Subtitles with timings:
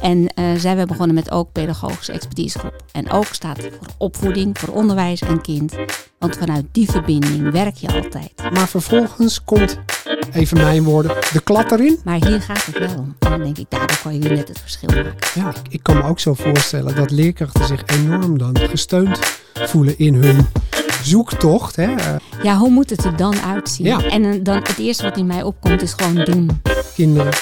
[0.00, 2.84] En uh, zijn we begonnen met ook pedagogische expertisegroep.
[2.92, 5.74] En ook staat voor opvoeding, voor onderwijs en kind.
[6.18, 8.32] Want vanuit die verbinding werk je altijd.
[8.52, 9.78] Maar vervolgens komt,
[10.32, 11.98] even mijn woorden, de klad erin.
[12.04, 13.14] Maar hier gaat het wel om.
[13.18, 15.14] En dan denk ik, daardoor kan je weer net het verschil maken.
[15.34, 19.18] Ja, ik, ik kan me ook zo voorstellen dat leerkrachten zich enorm dan gesteund
[19.54, 20.46] voelen in hun
[21.02, 21.76] zoektocht.
[21.76, 21.94] Hè?
[22.42, 23.86] Ja, hoe moet het er dan uitzien?
[23.86, 24.04] Ja.
[24.04, 26.60] En dan het eerste wat in mij opkomt is gewoon doen.
[26.94, 27.32] Kinderen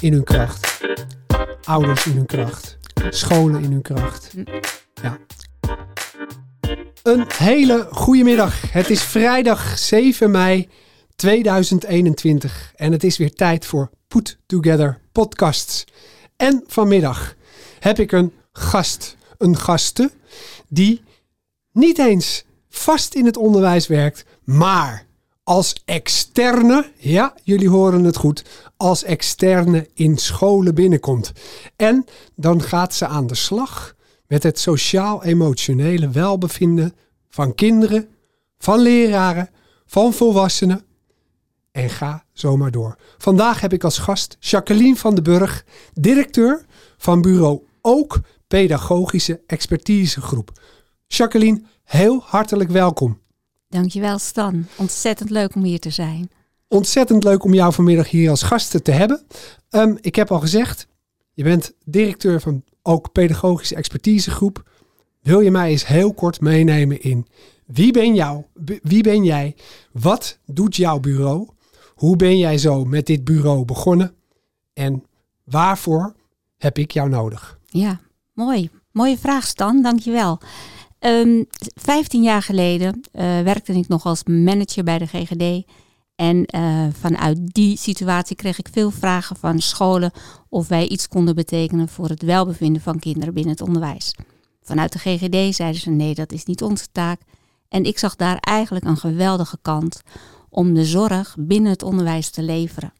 [0.00, 0.80] in hun kracht.
[1.64, 2.78] Ouders in hun kracht.
[3.10, 4.34] Scholen in hun kracht.
[5.02, 5.18] Ja.
[7.02, 8.72] Een hele goede middag.
[8.72, 10.68] Het is vrijdag 7 mei
[11.16, 15.84] 2021 en het is weer tijd voor Put Together podcasts.
[16.36, 17.34] En vanmiddag
[17.78, 20.10] heb ik een gast, een gaste,
[20.68, 21.02] die
[21.72, 25.06] niet eens vast in het onderwijs werkt, maar
[25.48, 28.44] als externe, ja, jullie horen het goed,
[28.76, 31.32] als externe in scholen binnenkomt.
[31.76, 33.94] En dan gaat ze aan de slag
[34.26, 36.94] met het sociaal-emotionele welbevinden
[37.28, 38.08] van kinderen,
[38.58, 39.50] van leraren,
[39.86, 40.84] van volwassenen.
[41.72, 42.96] En ga zomaar door.
[43.18, 46.64] Vandaag heb ik als gast Jacqueline van den Burg, directeur
[46.96, 50.52] van bureau Ook Pedagogische Expertisegroep.
[51.06, 53.18] Jacqueline, heel hartelijk welkom.
[53.68, 54.66] Dankjewel Stan.
[54.76, 56.30] Ontzettend leuk om hier te zijn.
[56.68, 59.22] Ontzettend leuk om jou vanmiddag hier als gast te hebben.
[59.70, 60.86] Ehm, ik heb al gezegd,
[61.32, 64.70] je bent directeur van ook Pedagogische Expertisegroep.
[65.22, 67.26] Wil je mij eens heel kort meenemen in
[67.66, 68.44] wie ben, jou,
[68.82, 69.56] wie ben jij?
[69.92, 71.48] Wat doet jouw bureau?
[71.94, 74.14] Hoe ben jij zo met dit bureau begonnen?
[74.72, 75.04] En
[75.44, 76.14] waarvoor
[76.56, 77.58] heb ik jou nodig?
[77.66, 78.00] Ja,
[78.32, 78.70] mooi.
[78.92, 80.40] Mooie vraag Stan, dankjewel.
[81.00, 85.66] Um, 15 jaar geleden uh, werkte ik nog als manager bij de GGD.
[86.14, 90.10] En uh, vanuit die situatie kreeg ik veel vragen van scholen
[90.48, 94.14] of wij iets konden betekenen voor het welbevinden van kinderen binnen het onderwijs.
[94.62, 97.20] Vanuit de GGD zeiden ze nee, dat is niet onze taak.
[97.68, 100.02] En ik zag daar eigenlijk een geweldige kant
[100.48, 102.92] om de zorg binnen het onderwijs te leveren.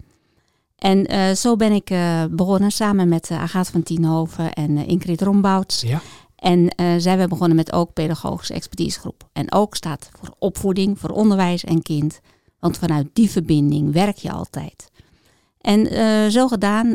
[0.76, 1.92] En uh, zo ben ik
[2.30, 5.80] begonnen samen met uh, van Tienhoven en Ingrid Rombouts.
[5.80, 6.00] Ja.
[6.38, 9.28] En zijn we begonnen met ook pedagogische expertisegroep.
[9.32, 12.20] En ook staat voor opvoeding, voor onderwijs en kind.
[12.60, 14.90] Want vanuit die verbinding werk je altijd.
[15.60, 15.86] En
[16.32, 16.94] zo gedaan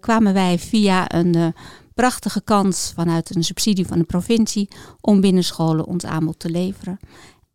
[0.00, 1.54] kwamen wij via een
[1.94, 4.68] prachtige kans vanuit een subsidie van de provincie
[5.00, 6.98] om binnen scholen ons aanbod te leveren.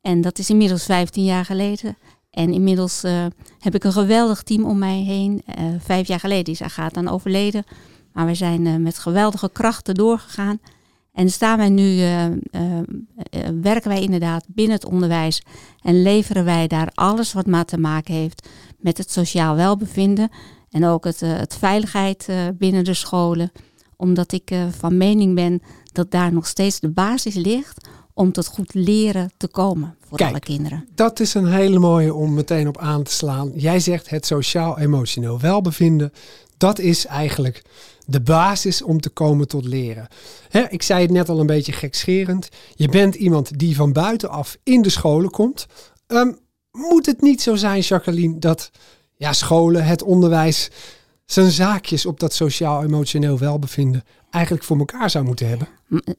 [0.02, 1.98] En dat is inmiddels 15 jaar geleden.
[2.30, 3.26] En inmiddels uh,
[3.60, 5.42] heb ik een geweldig team om mij heen.
[5.48, 7.64] Uh, vijf jaar geleden is Agatha dan overleden.
[8.14, 10.60] Maar we zijn uh, met geweldige krachten doorgegaan.
[11.20, 11.98] En staan wij nu,
[13.62, 15.42] werken wij inderdaad binnen het onderwijs.
[15.82, 18.48] En leveren wij daar alles wat maar te maken heeft
[18.78, 20.30] met het sociaal welbevinden.
[20.70, 22.28] En ook het, het veiligheid
[22.58, 23.52] binnen de scholen.
[23.96, 28.74] Omdat ik van mening ben dat daar nog steeds de basis ligt om tot goed
[28.74, 30.88] leren te komen voor Kijk, alle kinderen.
[30.96, 33.52] Dat is een hele mooie om meteen op aan te slaan.
[33.56, 36.14] Jij zegt het sociaal-emotioneel welbevinden.
[36.58, 37.64] Dat is eigenlijk
[38.10, 40.08] de basis om te komen tot leren.
[40.70, 42.50] ik zei het net al een beetje gekscherend.
[42.76, 45.66] Je bent iemand die van buitenaf in de scholen komt.
[46.08, 46.38] Um,
[46.72, 48.72] moet het niet zo zijn, Jacqueline, dat
[49.16, 50.70] ja, scholen, het onderwijs,
[51.26, 55.68] zijn zaakjes op dat sociaal-emotioneel welbevinden eigenlijk voor elkaar zou moeten hebben?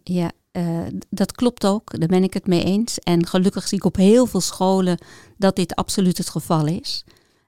[0.02, 0.80] Ja, uh,
[1.10, 2.98] dat klopt ook, daar ben ik het mee eens.
[2.98, 4.98] En gelukkig zie ik op heel veel scholen
[5.36, 7.04] dat dit absoluut het geval is.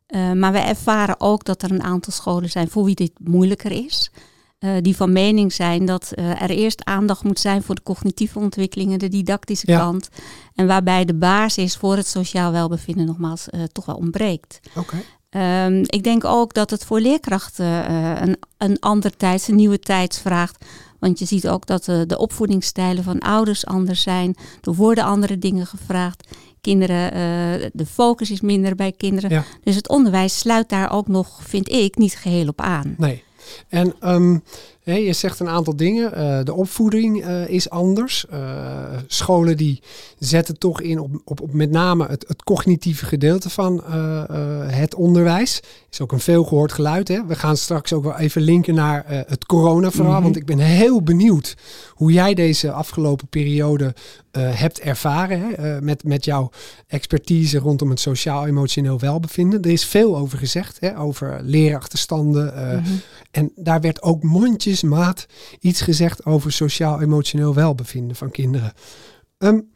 [0.09, 3.71] Uh, maar we ervaren ook dat er een aantal scholen zijn voor wie dit moeilijker
[3.71, 4.11] is.
[4.65, 8.99] Uh, die van mening zijn dat er eerst aandacht moet zijn voor de cognitieve ontwikkelingen,
[8.99, 9.79] de didactische ja.
[9.79, 10.09] kant.
[10.55, 14.61] En waarbij de basis voor het sociaal welbevinden nogmaals toch wel ontbreekt.
[14.77, 15.67] Okay.
[15.67, 17.93] Um, ik denk ook dat het voor leerkrachten
[18.23, 20.65] een, een andere tijd, een nieuwe tijd vraagt
[21.03, 24.37] want je ziet ook dat de, de opvoedingsstijlen van ouders anders zijn.
[24.61, 26.29] Er worden andere dingen gevraagd.
[26.61, 27.11] Kinderen,
[27.73, 29.31] de focus is minder bij kinderen.
[29.31, 29.45] Ja.
[29.63, 32.95] Dus het onderwijs sluit daar ook nog, vind ik, niet geheel op aan.
[32.99, 33.25] Nee.
[33.71, 34.43] En um,
[34.85, 36.19] je zegt een aantal dingen.
[36.19, 38.27] Uh, de opvoeding uh, is anders.
[38.33, 38.39] Uh,
[39.07, 39.83] scholen die
[40.19, 43.83] zetten toch in op, op, op met name het, het cognitieve gedeelte van
[44.67, 45.61] het onderwijs.
[45.91, 47.09] Is ook een veelgehoord geluid.
[47.09, 47.27] Hè?
[47.27, 50.09] We gaan straks ook wel even linken naar het corona-verhaal.
[50.09, 50.23] Mm -hmm.
[50.23, 51.57] Want ik ben heel benieuwd
[51.91, 53.95] hoe jij deze afgelopen periode
[54.39, 55.41] hebt ervaren.
[55.41, 55.81] Hè?
[55.81, 56.51] met, met jouw
[56.87, 59.63] expertise rondom het sociaal-emotioneel welbevinden.
[59.63, 60.77] Er is veel over gezegd.
[60.81, 60.99] Hè?
[60.99, 62.45] Over leerachterstanden.
[62.55, 63.01] Mm -hmm.
[63.31, 65.27] En daar werd ook mondjes maat
[65.61, 68.73] iets gezegd over sociaal-emotioneel welbevinden van kinderen.
[69.39, 69.71] Um,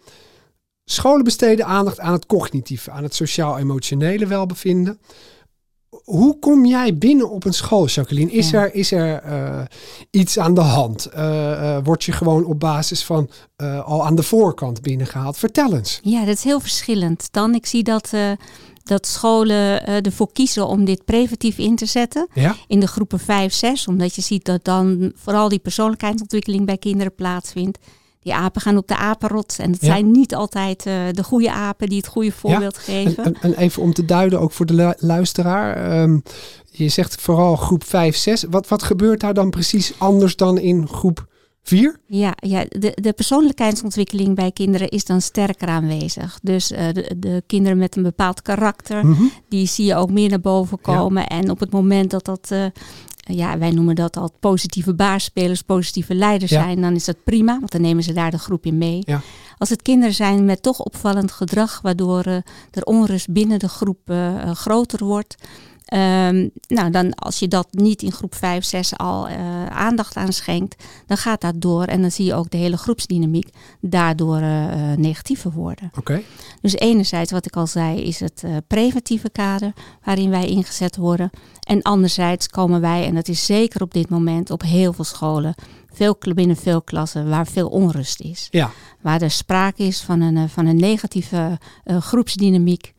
[0.84, 5.00] scholen besteden aandacht aan het cognitieve, aan het sociaal-emotionele welbevinden.
[6.04, 8.30] hoe kom jij binnen op een school, Jacqueline?
[8.30, 9.60] Is er, is er uh,
[10.10, 11.08] iets aan de hand?
[11.14, 13.30] Uh, uh, word je gewoon op basis van
[13.84, 15.38] al aan de voorkant binnengehaald?
[15.38, 16.00] Vertel eens.
[16.02, 17.28] Ja, dat is heel verschillend.
[17.32, 18.12] Dan, ik zie dat
[18.86, 22.28] dat scholen ervoor kiezen om dit preventief in te zetten.
[22.34, 22.56] Ja?
[22.66, 23.88] In de groepen 5, 6.
[23.88, 27.78] Omdat je ziet dat dan vooral die persoonlijkheidsontwikkeling bij kinderen plaatsvindt
[28.26, 29.56] die apen gaan op de apenrot.
[29.58, 33.24] En het zijn niet altijd uh, de goede apen die het goede voorbeeld geven.
[33.24, 36.00] En, en, even om te duiden, ook voor de luisteraar.
[36.02, 36.22] Um,
[36.70, 38.44] je zegt vooral groep 5, 6.
[38.50, 41.26] Wat, wat gebeurt daar dan precies anders dan in groep
[41.66, 41.98] 4?
[42.06, 46.38] Ja, ja de, de persoonlijkheidsontwikkeling bij kinderen is dan sterker aanwezig.
[46.42, 49.30] Dus uh, de, de, kinderen met een bepaald karakter, mm -hmm.
[49.48, 51.22] die zie je ook meer naar boven komen.
[51.22, 51.28] Ja.
[51.28, 52.48] En op het moment dat dat...
[52.52, 52.64] Uh,
[53.28, 56.62] ja, wij noemen dat al positieve baarspelers, positieve leiders Ja.
[56.62, 59.02] zijn, dan is dat prima, want dan nemen ze daar de groep in mee.
[59.04, 59.20] Ja.
[59.58, 62.34] Als het kinderen zijn met toch opvallend gedrag, waardoor eh,
[62.70, 65.36] er onrust binnen de groep eh, eh, groter wordt.
[65.86, 70.32] Ehm, nou, dan als je dat niet in groep 5, 6 al eh, aandacht aan
[70.32, 73.48] schenkt, dan gaat dat door en dan zie je ook de hele groepsdynamiek
[73.80, 75.90] daardoor eh, negatiever worden.
[75.98, 76.22] Oké.
[76.60, 79.72] Dus enerzijds, wat ik al zei, is het preventieve kader
[80.04, 81.30] waarin wij ingezet worden.
[81.62, 85.54] En anderzijds komen wij, en dat is zeker op dit moment op heel veel scholen,
[85.92, 88.48] veel, binnen veel klassen, waar veel onrust is.
[88.50, 88.70] Ja.
[89.00, 92.94] Waar er sprake is van een, van een negatieve groepsdynamiek.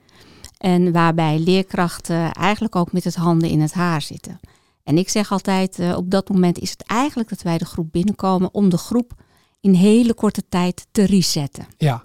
[0.57, 4.39] En waarbij leerkrachten eigenlijk ook met het handen in het haar zitten.
[4.83, 7.91] En ik zeg altijd, eh, op dat moment is het eigenlijk dat wij de groep
[7.91, 9.13] binnenkomen om de groep
[9.61, 11.67] in hele korte tijd te resetten.
[11.77, 12.03] Ja.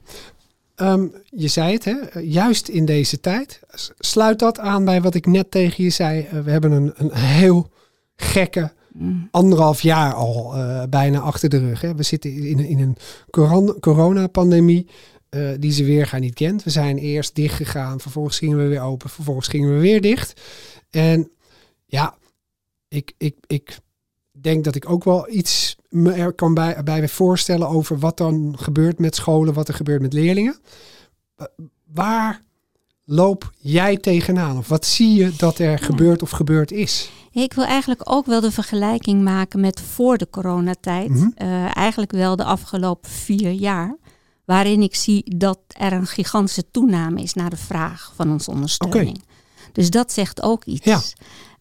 [0.75, 2.21] Ehm, je zei het, hè?
[2.21, 3.61] juist in deze tijd.
[3.99, 6.21] Sluit dat aan bij wat ik net tegen je zei.
[6.21, 7.71] Eh, we hebben een, een heel
[8.17, 9.29] gekke Mm.
[9.31, 11.81] anderhalf jaar al eh, bijna achter de rug.
[11.81, 11.95] Hè?
[11.95, 12.97] We zitten in, in een
[13.31, 14.89] coron- coronapandemie
[15.33, 16.63] eh, die ze weer gaan niet kent.
[16.65, 20.41] We zijn eerst dicht gegaan, vervolgens gingen we weer open, vervolgens gingen we weer dicht.
[20.91, 21.31] En
[21.87, 22.15] ja,
[22.89, 23.79] ik, ik, ik
[24.41, 28.17] denk dat ik ook wel iets me er kan bij, bij me voorstellen over wat
[28.17, 30.59] dan gebeurt met scholen, wat er gebeurt met leerlingen.
[31.35, 31.51] Wa-
[31.93, 32.43] Waar
[33.05, 34.59] loop jij tegenaan?
[34.59, 37.11] Of wat zie je dat er gebeurt of gebeurd is?
[37.33, 41.11] Ik wil eigenlijk ook wel de vergelijking maken met voor de coronatijd.
[41.35, 43.97] Eh, eigenlijk wel de afgelopen vier jaar.
[44.45, 49.23] Waarin ik zie dat er een gigantische toename is naar de vraag van onze ondersteuning.
[49.73, 50.85] Dus dat zegt ook iets.
[50.85, 51.01] Ja.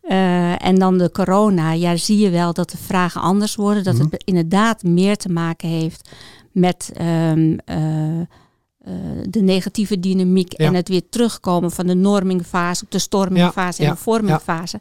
[0.02, 3.84] Eh, en dan de corona, ja, zie je wel dat de vragen anders worden.
[3.84, 4.04] Dat Mhm.
[4.10, 6.10] het inderdaad meer te maken heeft
[6.52, 8.26] met ehm, eh, eh,
[9.30, 10.66] de negatieve dynamiek Ja.
[10.66, 14.80] en het weer terugkomen van de normingfase op de stormingfase Ja, en de vormingfase.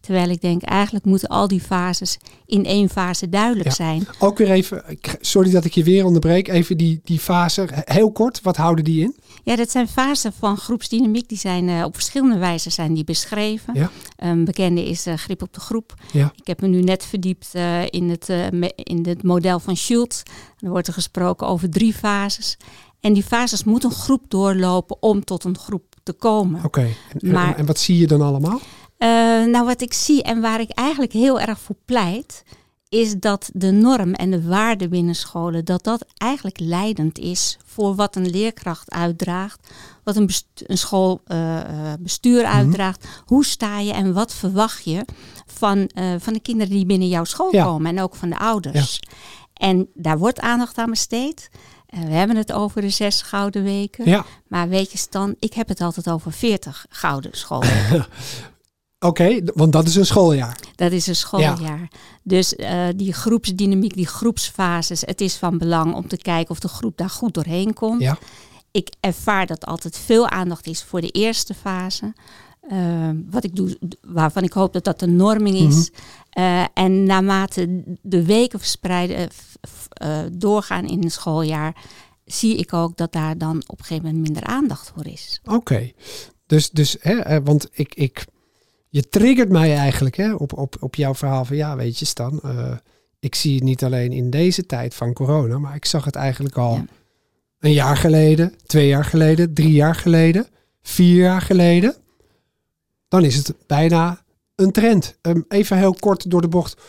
[0.00, 3.74] Terwijl ik denk, eigenlijk moeten al die fases in één fase duidelijk Ja.
[3.74, 4.06] zijn.
[4.18, 4.84] Ook weer even,
[5.20, 9.02] sorry dat ik je weer onderbreek, even die, die fase, heel kort, wat houden die
[9.02, 9.16] in?
[9.44, 11.28] Ja, dat zijn fasen van groepsdynamiek.
[11.28, 13.74] Die zijn eh, op verschillende wijzen zijn die beschreven.
[13.74, 13.90] Ja.
[14.16, 15.94] Een bekende is eh, grip op de groep.
[16.12, 16.32] Ja.
[16.36, 20.22] Ik heb me nu net verdiept eh, in, het, me- in het model van Schultz.
[20.58, 22.56] Er wordt er gesproken over drie fases.
[23.00, 26.64] En die fases moet een groep doorlopen om tot een groep te komen.
[26.64, 26.80] Oké,
[27.18, 28.60] en, Maar- en wat zie je dan allemaal?
[29.00, 29.08] Eh,
[29.44, 32.42] nou, wat ik zie en waar ik eigenlijk heel erg voor pleit,
[32.88, 37.94] is dat de norm en de waarde binnen scholen, dat dat eigenlijk leidend is voor
[37.94, 39.68] wat een leerkracht uitdraagt,
[40.04, 40.30] wat een,
[40.66, 43.06] een schoolbestuur uitdraagt.
[43.24, 45.04] Hoe sta je en wat verwacht je
[45.46, 47.64] van, eh, van de kinderen die binnen jouw school Ja.
[47.64, 49.00] komen en ook van de ouders.
[49.54, 51.50] En daar wordt aandacht aan besteed.
[51.86, 54.08] Eh, we hebben het over de zes gouden weken.
[54.08, 58.06] Ja, Maar weet je Stan, ik heb het altijd over veertig gouden schoolweken.
[59.00, 60.58] oké, want dat is een schooljaar.
[60.74, 61.88] Dat is een schooljaar.
[62.22, 66.68] Dus eh, die groepsdynamiek, die groepsfases, het is van belang om te kijken of de
[66.68, 68.00] groep daar goed doorheen komt.
[68.00, 68.18] Ja.
[68.70, 72.14] Ik ervaar dat altijd veel aandacht is voor de eerste fase.
[72.60, 75.90] Eh, wat ik doe, waarvan ik hoop dat dat de norming is.
[76.30, 79.28] Eh, en naarmate de weken verspreiden,
[80.32, 81.76] doorgaan in een schooljaar,
[82.24, 85.40] zie ik ook dat daar dan op een gegeven moment minder aandacht voor is.
[85.44, 85.90] Oké,
[86.46, 88.26] dus, dus hè, want ik, ik,
[88.90, 92.40] je triggert mij eigenlijk hè, op, op, op jouw verhaal van ja, weet je Stan,
[92.42, 92.72] eh,
[93.20, 96.56] ik zie het niet alleen in deze tijd van corona, maar ik zag het eigenlijk
[96.56, 96.84] al Ja.
[97.58, 100.46] een jaar geleden, twee jaar geleden, drie jaar geleden,
[100.82, 101.94] vier jaar geleden.
[103.08, 104.22] Dan is het bijna
[104.54, 105.16] een trend.
[105.20, 106.80] Ehm, even heel kort door de bocht.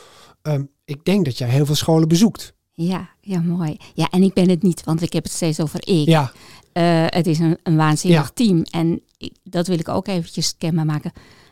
[0.42, 2.54] Ehm, ik denk dat jij heel veel scholen bezoekt.
[2.74, 3.78] Ja, ja, mooi.
[3.94, 6.08] Ja, en ik ben het niet, want ik heb het steeds over ik.
[6.08, 6.32] Ja,
[6.74, 8.32] Eh, het is een, een waanzinnig Ja.
[8.34, 8.64] team.
[8.70, 11.12] En ik- dat wil ik ook eventjes kenbaar maken.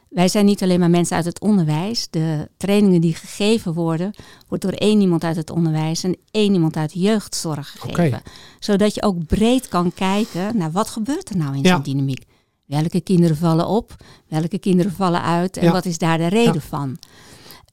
[0.09, 2.07] Wij zijn niet alleen maar mensen uit het onderwijs.
[2.09, 4.13] De trainingen die gegeven worden,
[4.47, 8.21] wordt door één iemand uit het onderwijs en één iemand uit de jeugdzorg gegeven.
[8.59, 11.73] Zodat je ook breed kan kijken naar wat gebeurt er nou in Ja.
[11.73, 12.23] zo'n dynamiek.
[12.65, 13.95] Welke kinderen vallen op?
[14.27, 15.57] Welke kinderen vallen uit?
[15.57, 15.71] En Ja.
[15.71, 16.97] wat is daar de reden van?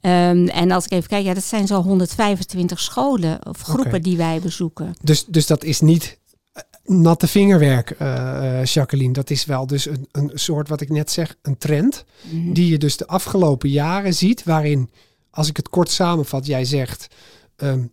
[0.01, 4.17] Ehm, en als ik even kijk, ja, dat zijn zo'n 125 scholen of groepen die
[4.17, 4.95] wij bezoeken.
[5.03, 6.19] Dus, dus dat is niet
[6.87, 9.13] natte vingerwerk, eh, eh, Jacqueline.
[9.13, 12.05] Dat is wel dus een, een soort, wat ik net zeg, een trend.
[12.31, 12.53] Mhm.
[12.53, 14.45] Die je dus de afgelopen jaren ziet.
[14.45, 14.91] Waarin,
[15.31, 17.07] als ik het kort samenvat, jij zegt...
[17.57, 17.85] ehm,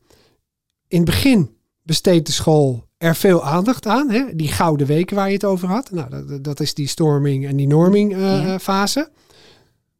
[0.88, 4.10] in het begin besteedt de school er veel aandacht aan.
[4.10, 4.36] Hè?
[4.36, 5.92] Die gouden weken waar je het over had.
[5.92, 8.60] Nou, dat, dat is die storming en die norming eh, Ja.
[8.60, 9.10] fase.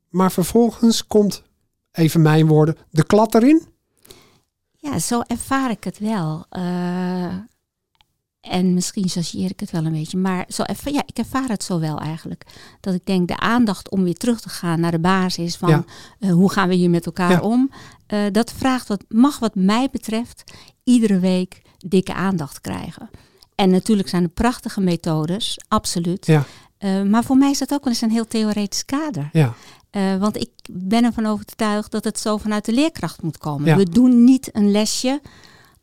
[0.10, 1.44] Maar vervolgens komt,
[1.92, 3.62] even mijn woorden, de klad erin.
[4.78, 6.46] Ja, zo ervaar ik het wel.
[8.50, 10.18] En misschien associeer ik het wel een beetje.
[10.18, 12.44] Maar zo erva- ja, ik ervaar het zo wel eigenlijk.
[12.80, 15.84] Dat ik denk de aandacht om weer terug te gaan naar de basis van Ja.
[16.20, 17.40] eh, hoe gaan we hier met elkaar Ja.
[17.42, 17.72] om.
[18.08, 20.44] eh, dat vraagt wat, mag wat mij betreft
[20.84, 23.10] iedere week dikke aandacht krijgen.
[23.56, 26.26] En natuurlijk zijn er prachtige methodes, absoluut.
[26.26, 26.44] Ja.
[26.78, 29.30] Eh, maar voor mij is dat ook wel eens een heel theoretisch kader.
[29.34, 29.54] Ja,
[30.20, 33.68] want ik ben ervan overtuigd dat het zo vanuit de leerkracht moet komen.
[33.68, 33.76] Ja.
[33.76, 35.22] We doen niet een lesje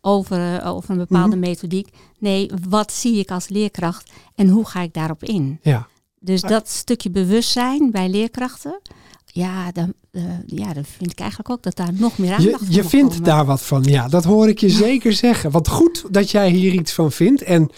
[0.01, 1.47] over, eh, over een bepaalde Mhm.
[1.49, 1.89] methodiek.
[2.19, 5.59] Nee, wat zie ik als leerkracht en hoe ga ik daarop in?
[5.63, 5.89] ja.
[6.23, 8.81] Dus dat stukje bewustzijn bij leerkrachten,
[9.27, 12.67] ja dan, eh, ja, dan vind ik eigenlijk ook dat daar nog meer aandacht Je,
[12.67, 13.25] voor je vindt komen.
[13.25, 14.09] daar wat van, ja.
[14.09, 15.51] Dat hoor ik je zeker zeggen.
[15.51, 17.43] Wat goed dat jij hier iets van vindt.
[17.43, 17.71] En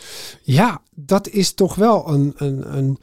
[0.42, 2.98] ja, dat is toch wel een, een, een,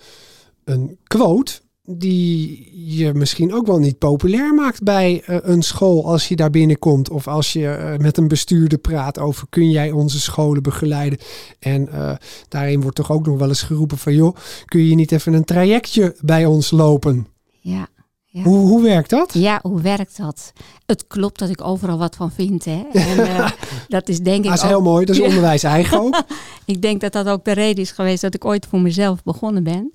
[0.64, 1.62] een quote
[1.92, 6.50] die je misschien ook wel niet populair maakt bij eh, een school als je daar
[6.50, 7.10] binnenkomt.
[7.10, 11.20] Of als je eh, met een bestuurder praat over kun jij onze scholen begeleiden.
[11.60, 12.16] En eh,
[12.48, 15.44] daarin wordt toch ook nog wel eens geroepen van joh, kun je niet even een
[15.44, 17.28] trajectje bij ons lopen?
[17.60, 17.88] Ja.
[18.32, 18.44] Ja.
[18.44, 19.34] Hoe, hoe werkt dat?
[19.34, 20.54] Ja, hoe werkt dat?
[20.86, 22.66] Het klopt dat ik overal wat van vind.
[22.66, 22.84] Hè?
[22.94, 23.52] En,
[23.88, 26.24] dat is denk ik Dat is ook heel mooi, dat is onderwijs eigen ook.
[26.66, 29.64] Ik denk dat dat ook de reden is geweest dat ik ooit voor mezelf begonnen
[29.64, 29.92] ben.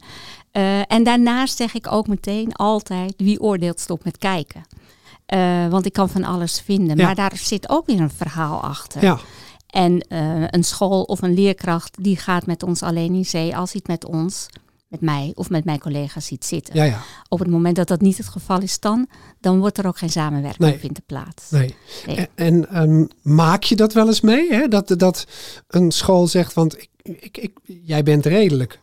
[0.54, 4.62] Eh, en daarnaast zeg ik ook meteen altijd, wie oordeelt stop met kijken.
[5.26, 6.96] Eh, want ik kan van alles vinden.
[6.96, 7.04] Ja.
[7.04, 9.02] Maar daar zit ook weer een verhaal achter.
[9.02, 9.18] Ja,
[9.66, 13.73] En eh, een school of een leerkracht die gaat met ons alleen in zee als
[13.73, 14.46] hij het met ons,
[14.88, 16.75] met mij of met mijn collega's ziet zitten.
[16.75, 17.00] ja, ja.
[17.28, 19.06] Op het moment dat dat niet het geval is dan,
[19.40, 20.78] dan wordt er ook geen samenwerking Nee.
[20.78, 21.50] vindt plaats.
[21.50, 21.75] Nee.
[22.06, 22.16] Nee.
[22.16, 24.52] En, en ehm, maak je dat wel eens mee?
[24.52, 24.68] Hè?
[24.68, 25.26] Dat, dat
[25.68, 28.82] een school zegt, want ik, ik, ik, jij bent redelijk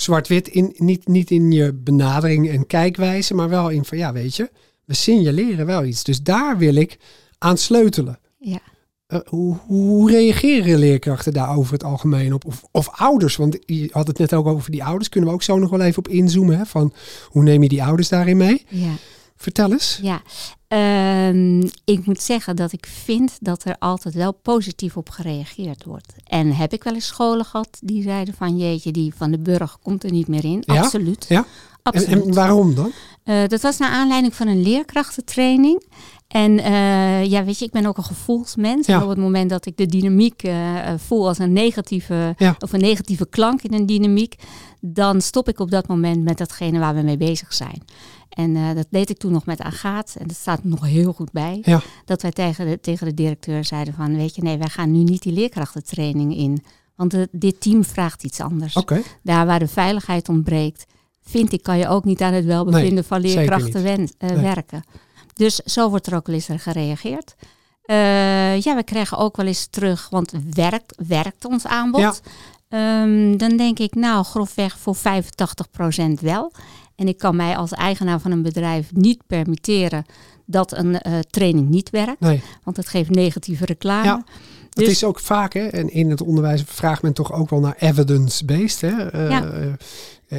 [0.00, 4.36] zwart-wit, in, niet, niet in je benadering en kijkwijze, maar wel in van, ja weet
[4.36, 4.50] je,
[4.84, 6.04] we signaleren wel iets.
[6.04, 6.98] Dus daar wil ik
[7.38, 8.18] aan sleutelen.
[8.38, 8.60] Ja.
[9.06, 12.44] Eh, hoe, hoe reageren leerkrachten daar over het algemeen op?
[12.44, 15.08] Of, of ouders, want je had het net ook over die ouders.
[15.08, 16.56] Kunnen we ook zo nog wel even op inzoomen?
[16.56, 16.66] Hè?
[16.66, 16.92] Van
[17.26, 18.64] hoe neem je die ouders daarin mee?
[18.68, 18.92] Ja.
[19.36, 19.98] Vertel eens.
[20.02, 20.22] Ja,
[20.70, 26.12] Ehm, ik moet zeggen dat ik vind dat er altijd wel positief op gereageerd wordt.
[26.24, 29.78] En heb ik wel eens scholen gehad die zeiden van jeetje, die van de burg
[29.82, 30.62] komt er niet meer in.
[30.66, 30.80] Ja?
[30.80, 31.24] Absoluut.
[31.28, 31.38] Ja?
[31.38, 31.46] En,
[31.82, 32.26] Absoluut.
[32.26, 32.92] en waarom dan?
[33.24, 35.82] Eh, dat was naar aanleiding van een leerkrachtentraining.
[36.28, 38.86] En eh, ja, weet je, ik ben ook een gevoelsmens.
[38.86, 38.96] Ja.
[38.96, 40.54] En op het moment dat ik de dynamiek eh,
[40.96, 42.56] voel als een negatieve, Ja.
[42.58, 44.34] of een negatieve klank in een dynamiek,
[44.80, 47.82] dan stop ik op dat moment met datgene waar we mee bezig zijn.
[48.30, 50.14] En eh, dat deed ik toen nog met Agaat.
[50.18, 51.58] En dat staat nog heel goed bij.
[51.62, 51.80] Ja.
[52.04, 55.02] Dat wij tegen de, tegen de directeur zeiden van, weet je, nee, wij gaan nu
[55.02, 56.64] niet die leerkrachtentraining in.
[56.96, 58.74] Want eh, dit team vraagt iets anders.
[58.76, 59.02] Oké.
[59.22, 60.86] Daar waar de veiligheid ontbreekt,
[61.22, 64.36] vind ik, kan je ook niet aan het welbevinden Nee, van leerkrachten wen- Nee.
[64.36, 64.84] werken.
[65.34, 67.34] Dus zo wordt er ook wel eens er gereageerd.
[68.64, 72.00] Ja, we krijgen ook wel eens terug, want werkt, werkt ons aanbod?
[72.00, 72.14] Ja.
[72.68, 76.52] Ehm, dan denk ik, nou, grofweg voor 85% wel.
[77.00, 80.04] En ik kan mij als eigenaar van een bedrijf niet permitteren
[80.46, 82.20] dat een eh, training niet werkt.
[82.20, 82.42] Nee.
[82.64, 84.04] Want het geeft negatieve reclame.
[84.04, 84.24] Ja.
[84.64, 87.60] Het Dus- is ook vaak, hè, en in het onderwijs vraagt men toch ook wel
[87.60, 88.80] naar evidence-based.
[88.80, 89.10] Hè?
[89.10, 89.44] Eh, Ja.
[90.28, 90.38] eh,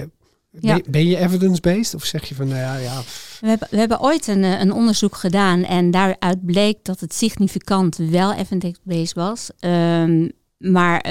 [0.59, 0.79] Ja.
[0.89, 1.95] ben- je evidence-based?
[1.95, 3.01] Of zeg je van, nou ja, ja
[3.39, 7.95] We hebben, we hebben ooit een, een onderzoek gedaan en daaruit bleek dat het significant
[7.95, 9.49] wel evidence-based was.
[9.59, 11.07] Ehm, maar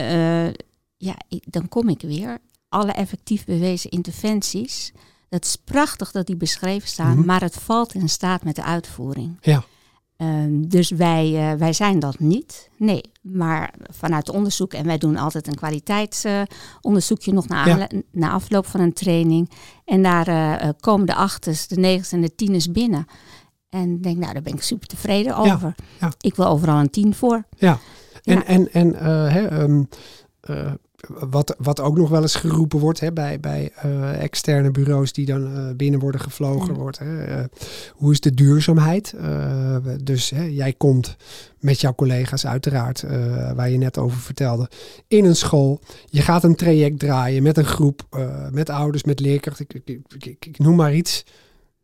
[0.96, 2.38] ja, ik- dan kom ik weer.
[2.68, 4.92] Alle effectief bewezen interventies.
[5.30, 7.26] Dat is prachtig dat die beschreven staan, Mhm.
[7.26, 9.36] maar het valt in staat met de uitvoering.
[9.40, 9.62] Ja.
[10.16, 12.70] Ehm, dus wij, eh, wij zijn dat niet.
[12.76, 17.88] Nee, maar vanuit onderzoek, en wij doen altijd een kwaliteitsonderzoekje nog na, Ja.
[18.12, 19.50] na afloop van een training.
[19.84, 23.06] En daar eh, eh, komen de achters, de negens en de tieners binnen.
[23.68, 25.74] En ik denk, nou, daar ben ik super tevreden over.
[26.00, 26.12] ja.
[26.20, 27.44] Ik wil overal een tien voor.
[27.58, 27.78] ja.
[28.24, 29.82] En, en, en eh, hè, ehm,
[30.40, 30.72] eh,
[31.08, 35.26] wat, wat ook nog wel eens geroepen wordt hè, bij, bij uh, externe bureaus die
[35.26, 36.74] dan uh, binnen worden gevlogen.
[36.74, 37.38] Wordt, hè.
[37.38, 37.44] Uh,
[37.92, 39.14] hoe is de duurzaamheid?
[40.02, 41.16] dus hè, jij komt
[41.58, 43.04] met jouw collega's uiteraard,
[43.54, 44.70] waar je net over vertelde,
[45.08, 45.80] in een school.
[46.06, 48.06] Je gaat een traject draaien met een groep,
[48.50, 49.66] met ouders, met leerkrachten.
[49.68, 51.24] Ik, ik, ik, ik, noem maar iets.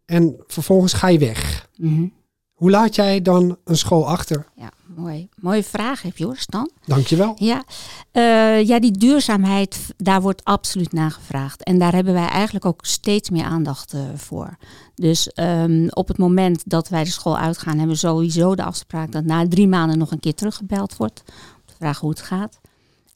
[0.04, 1.68] En vervolgens ga je weg.
[1.76, 2.12] Mm -hmm.
[2.52, 4.46] Hoe laat jij dan een school achter?
[4.56, 5.28] Ja, mooi.
[5.40, 6.70] Mooie vraag heb je hoor, Stan.
[6.84, 7.34] Dankjewel.
[7.38, 7.64] Ja,
[8.12, 11.62] uh, ja, die duurzaamheid, daar wordt absoluut naar gevraagd.
[11.62, 14.56] En daar hebben wij eigenlijk ook steeds meer aandacht uh, voor.
[14.94, 19.12] Dus um, op het moment dat wij de school uitgaan, hebben we sowieso de afspraak
[19.12, 21.22] dat na drie maanden nog een keer teruggebeld wordt.
[21.26, 22.60] Om te vragen hoe het gaat.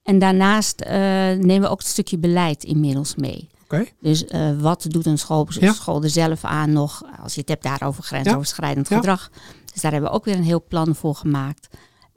[0.03, 3.49] En daarnaast uh, nemen we ook het stukje beleid inmiddels mee.
[3.65, 3.93] Okay.
[4.01, 5.73] Dus uh, wat doet een school, ja.
[5.73, 8.97] school er zelf aan nog, als je het hebt daarover grensoverschrijdend ja.
[8.97, 9.31] gedrag.
[9.73, 11.69] Dus daar hebben we ook weer een heel plan voor gemaakt.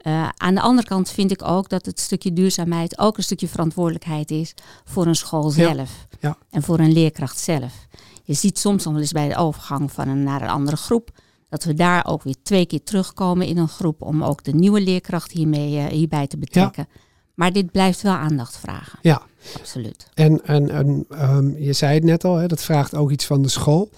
[0.06, 3.48] Uh, aan de andere kant vind ik ook dat het stukje duurzaamheid ook een stukje
[3.48, 6.06] verantwoordelijkheid is voor een school zelf.
[6.20, 6.36] Ja.
[6.50, 7.86] En voor een leerkracht zelf.
[8.24, 11.10] Je ziet soms nog wel eens bij de overgang van een naar een andere groep.
[11.48, 14.80] Dat we daar ook weer twee keer terugkomen in een groep om ook de nieuwe
[14.80, 16.88] leerkracht hiermee, uh, hierbij te betrekken.
[17.34, 18.98] Maar dit blijft wel aandacht vragen.
[19.02, 19.22] Ja,
[19.58, 20.08] absoluut.
[20.14, 23.42] En, en, en um, je zei het net al, hè, dat vraagt ook iets van
[23.42, 23.90] de school.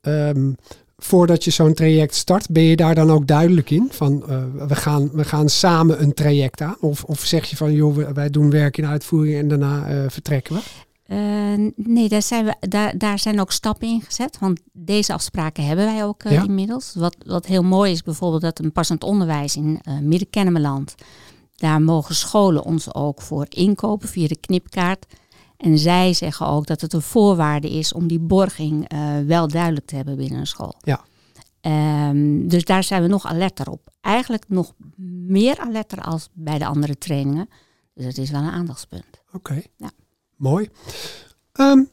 [0.00, 0.56] Um,
[1.04, 3.88] voordat je zo'n traject start, ben je daar dan ook duidelijk in?
[3.90, 6.76] Van uh, we, gaan, we gaan samen een traject aan?
[6.80, 10.54] Of, of zeg je van joh, wij doen werk in uitvoering en daarna uh, vertrekken
[10.54, 10.60] we?
[11.08, 14.38] Uh, nee, daar zijn, we, daar, daar zijn ook stappen in gezet.
[14.38, 16.42] Want deze afspraken hebben wij ook ja.
[16.42, 16.94] inmiddels.
[16.94, 20.94] Wat, wat heel mooi is bijvoorbeeld dat een passend onderwijs in Midden-Kennemerland
[21.60, 25.06] daar mogen scholen ons ook voor inkopen via de knipkaart.
[25.60, 29.86] En zij zeggen ook dat het een voorwaarde is om die borging uh, wel duidelijk
[29.86, 30.74] te hebben binnen een school.
[30.82, 31.04] Ja.
[32.08, 33.88] Um, dus daar zijn we nog alerter op.
[34.00, 34.72] Eigenlijk nog
[35.26, 37.48] meer alerter als bij de andere trainingen.
[37.94, 39.22] Dus het is wel een aandachtspunt.
[39.26, 39.66] Oké, okay.
[39.76, 39.90] ja.
[40.36, 40.68] mooi.
[41.52, 41.90] Um,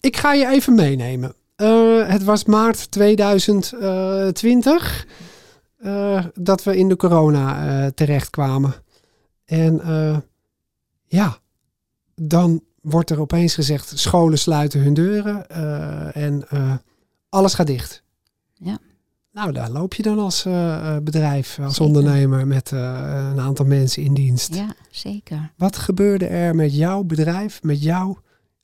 [0.00, 1.34] ik ga je even meenemen.
[1.56, 5.06] Uh, het was maart 2020
[5.78, 8.74] uh, dat we in de corona terechtkwamen.
[9.44, 9.80] En
[11.06, 11.38] ja,
[12.14, 16.74] dan wordt er opeens gezegd: scholen sluiten hun deuren uh, en uh,
[17.28, 18.02] alles gaat dicht.
[18.52, 18.78] Ja.
[19.32, 20.42] Nou, daar loop je dan als
[21.02, 21.86] bedrijf, als zeker.
[21.86, 24.54] ondernemer met een aantal mensen in dienst.
[24.54, 25.52] Ja, zeker.
[25.56, 28.16] Wat gebeurde er met jouw bedrijf, met jou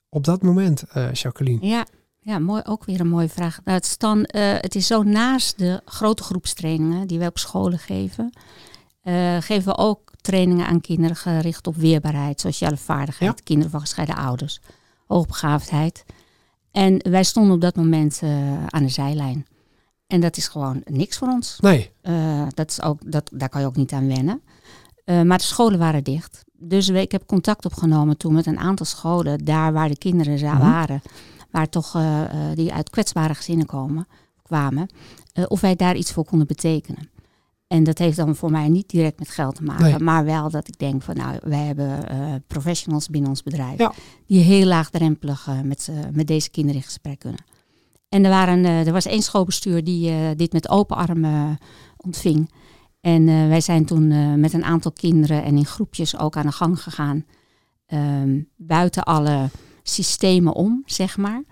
[0.09, 1.67] op dat moment, Jacqueline?
[1.67, 1.87] Ja,
[2.19, 3.61] ja, mooi, ook weer een mooie vraag.
[3.65, 4.29] Nou, het, is dan,
[4.61, 8.33] het is zo naast de grote groepstrainingen die wij op scholen geven,
[9.41, 13.45] geven we ook trainingen aan kinderen gericht op weerbaarheid, sociale vaardigheid, ja.
[13.45, 14.61] kinderen van gescheiden ouders,
[15.07, 16.05] hoogbegaafdheid.
[16.71, 19.47] En wij stonden op dat moment uh, aan de zijlijn.
[20.07, 21.59] En dat is gewoon niks voor ons.
[21.61, 21.91] Nee.
[22.03, 24.43] Uh, dat is ook, dat, daar kan je ook niet aan wennen.
[25.05, 26.45] Uh, maar de scholen waren dicht.
[26.53, 30.47] Dus ik heb contact opgenomen toen met een aantal scholen, daar waar de kinderen mm
[30.49, 30.59] -hmm.
[30.59, 31.03] waren,
[31.51, 31.99] waar toch
[32.55, 34.07] die uit kwetsbare gezinnen komen,
[34.43, 34.89] kwamen,
[35.49, 37.09] of wij daar iets voor konden betekenen.
[37.67, 39.99] En dat heeft dan voor mij niet direct met geld te maken, nee.
[39.99, 43.93] maar wel dat ik denk van nou, wij hebben uh, professionals binnen ons bedrijf ja.
[44.27, 47.45] die heel laagdrempelig uh, met, uh, met deze kinderen in gesprek kunnen.
[48.09, 51.59] En er, waren, er was één schoolbestuur die dit met open armen
[51.97, 52.53] ontving.
[53.01, 56.83] En wij zijn toen met een aantal kinderen en in groepjes ook aan de gang
[56.83, 57.25] gegaan.
[57.87, 59.51] Um, buiten alle
[59.83, 61.43] systemen om, zeg maar.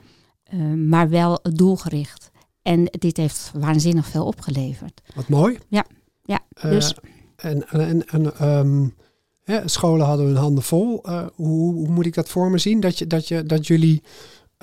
[0.77, 2.31] maar wel doelgericht.
[2.63, 5.03] En dit heeft waanzinnig veel opgeleverd.
[5.15, 5.59] Wat mooi.
[5.69, 5.85] Ja.
[6.25, 6.95] Ja, dus.
[7.45, 8.95] Uh, en en, en um,
[9.45, 11.03] hè, scholen hadden hun handen vol.
[11.07, 12.81] Uh, hoe, hoe, moet ik dat voor me zien?
[12.81, 14.03] Dat, je, dat, je, dat jullie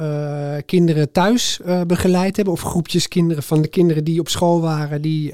[0.01, 5.01] uh, kinderen thuis begeleid hebben, of groepjes kinderen van de kinderen die op school waren,
[5.01, 5.33] die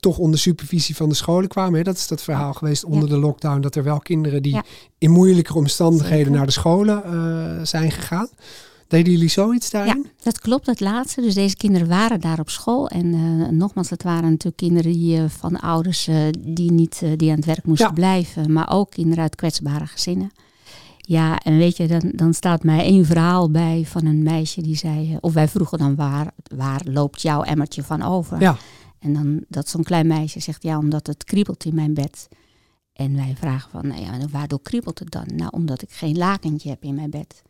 [0.00, 1.74] toch onder supervisie van de scholen kwamen.
[1.74, 1.82] Hè?
[1.82, 3.14] Dat is dat verhaal geweest onder ja.
[3.14, 4.64] de lockdown, dat er wel kinderen die ja.
[4.98, 6.32] in moeilijkere omstandigheden Zeker.
[6.32, 8.28] naar de scholen zijn gegaan.
[8.92, 10.02] Deden jullie zoiets daarin?
[10.02, 11.20] Ja, dat klopt, het laatste.
[11.20, 12.88] Dus deze kinderen waren daar op school.
[12.88, 17.30] En uh, nogmaals, het waren natuurlijk kinderen die, uh, van ouders uh, die niet die
[17.30, 17.92] aan het werk moesten ja.
[17.92, 18.52] blijven.
[18.52, 20.30] Maar ook kinderen uit kwetsbare gezinnen.
[20.96, 24.76] Ja, en weet je, dan, dan staat mij één verhaal bij van een meisje die
[24.76, 25.16] zei...
[25.20, 28.40] Of wij vroegen dan, waar, waar loopt jouw emmertje van over?
[28.40, 28.56] Ja.
[28.98, 32.28] En dan dat zo'n klein meisje zegt, ja, omdat het kriebelt in mijn bed.
[32.92, 35.26] En wij vragen van, nou ja, waardoor kriebelt het dan?
[35.34, 37.42] Nou, omdat ik geen lakentje heb in mijn bed.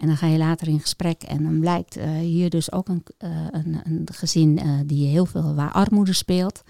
[0.00, 3.04] En dan ga je later in gesprek en dan blijkt uh, hier dus ook een,
[3.18, 6.62] uh, een, een, gezin uh, die heel veel waar armoede speelt.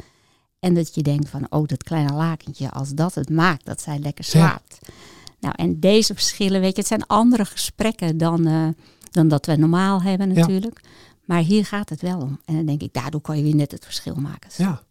[0.58, 3.98] En dat je denkt van, oh, dat kleine lakentje, als dat het maakt dat zij
[3.98, 4.78] lekker slaapt.
[4.80, 4.92] Ja.
[5.40, 8.74] Nou, en deze verschillen, weet je, het zijn andere gesprekken dan,
[9.10, 10.80] dan dat we normaal hebben natuurlijk.
[10.82, 10.88] Ja.
[11.24, 12.40] Maar hier gaat het wel om.
[12.44, 14.50] En dan denk ik, daardoor kan je weer net het verschil maken.
[14.56, 14.82] Ja,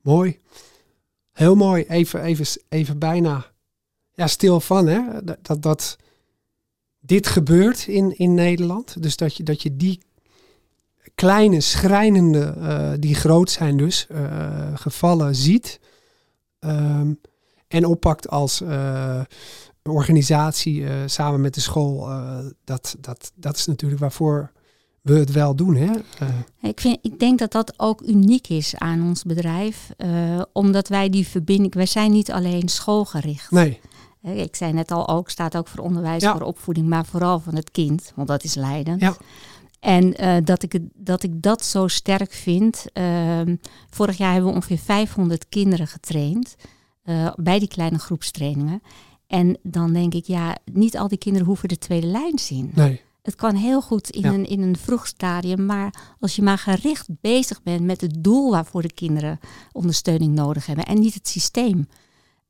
[0.00, 0.38] mooi.
[1.32, 1.84] Heel mooi.
[1.84, 3.46] Even, even, even bijna
[4.12, 5.24] ja, stil van, hè?
[5.24, 5.96] Dat, dat, dat
[7.04, 9.02] dit gebeurt in, in Nederland.
[9.02, 10.00] Dus dat je, dat je die
[11.14, 15.80] kleine, schrijnende, eh, die groot zijn dus, eh, gevallen ziet.
[16.58, 17.12] Ehm,
[17.68, 19.20] en oppakt als uh,
[19.82, 22.08] organisatie samen met de school.
[22.64, 24.52] dat, dat, dat is natuurlijk waarvoor
[25.00, 25.74] we het wel doen.
[25.74, 25.90] Hè?
[26.60, 29.90] Ik, vind, ik denk dat dat ook uniek is aan ons bedrijf.
[30.52, 33.50] omdat wij die verbinding, wij zijn niet alleen schoolgericht.
[33.50, 33.80] Nee.
[34.22, 37.70] Ik zei net al ook, staat ook voor onderwijs, voor opvoeding, maar vooral van het
[37.70, 39.00] kind, want dat is leidend.
[39.00, 39.16] Ja.
[39.80, 42.84] En uh, dat, ik, dat ik dat zo sterk vind.
[42.94, 43.40] Uh,
[43.90, 46.56] vorig jaar hebben we ongeveer 500 kinderen getraind
[47.04, 48.82] uh, bij die kleine groepstrainingen.
[49.26, 52.70] En dan denk ik, ja, niet al die kinderen hoeven de tweede lijn zien.
[52.74, 53.00] Nee.
[53.22, 57.08] Het kan heel goed in, een, in een vroeg stadium, maar als je maar gericht
[57.20, 59.40] bezig bent met het doel waarvoor de kinderen
[59.72, 61.88] ondersteuning nodig hebben en niet het systeem.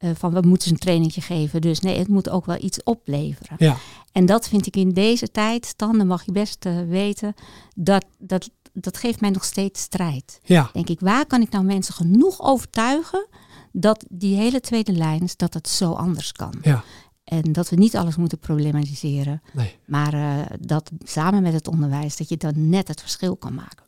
[0.05, 1.61] Uh, van we moeten ze een trainingje geven.
[1.61, 3.57] Dus nee, het moet ook wel iets opleveren.
[3.59, 3.77] Ja.
[4.13, 7.35] En dat vind ik in deze tijd, dan mag je best uh, weten,
[7.75, 10.41] dat, dat, dat geeft mij nog steeds strijd.
[10.43, 10.71] Ja.
[10.73, 13.27] Denk ik, waar kan ik nou mensen genoeg overtuigen
[13.73, 16.55] dat die hele tweede lijn, dat het zo anders kan.
[16.63, 16.85] Ja.
[17.25, 19.43] En dat we niet alles moeten problematiseren.
[19.53, 19.79] Nee.
[19.87, 23.85] Maar uh, dat samen met het onderwijs, dat je dan net het verschil kan maken.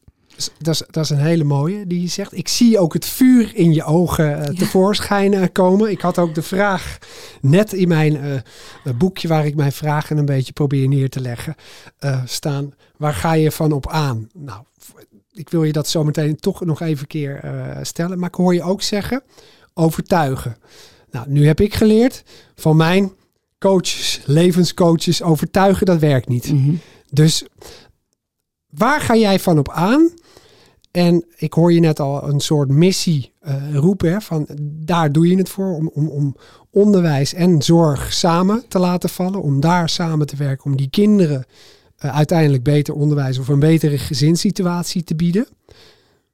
[0.58, 2.36] Dat is, dat is een hele mooie die je zegt.
[2.36, 5.90] Ik zie ook het vuur in je ogen uh, tevoorschijn uh, komen.
[5.90, 6.98] Ik had ook de vraag
[7.40, 11.54] net in mijn uh, boekje waar ik mijn vragen een beetje probeer neer te leggen
[12.24, 12.74] staan.
[12.96, 14.28] Waar ga je van op aan?
[14.32, 14.62] Nou,
[15.32, 17.40] ik wil je dat zo meteen toch nog even een keer
[17.82, 18.18] stellen.
[18.18, 19.22] Maar ik hoor je ook zeggen
[19.74, 20.56] overtuigen.
[21.10, 22.22] Nou, nu heb ik geleerd
[22.54, 23.12] van mijn
[23.58, 26.52] coaches, levenscoaches, overtuigen dat werkt niet.
[26.52, 26.80] Mm -hmm.
[27.10, 27.44] Dus
[28.70, 30.10] waar ga jij van op aan?
[30.94, 34.12] En ik hoor je net al een soort missie uh, roepen.
[34.12, 35.74] Hè, van daar doe je het voor.
[35.74, 36.36] Om, om, om
[36.70, 39.42] onderwijs en zorg samen te laten vallen.
[39.42, 40.64] Om daar samen te werken.
[40.64, 41.44] Om die kinderen
[42.04, 45.46] uh, uiteindelijk beter onderwijs of een betere gezinssituatie te bieden.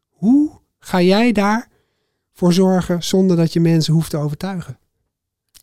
[0.08, 4.78] Hoe ga jij daarvoor zorgen zonder dat je mensen hoeft te overtuigen?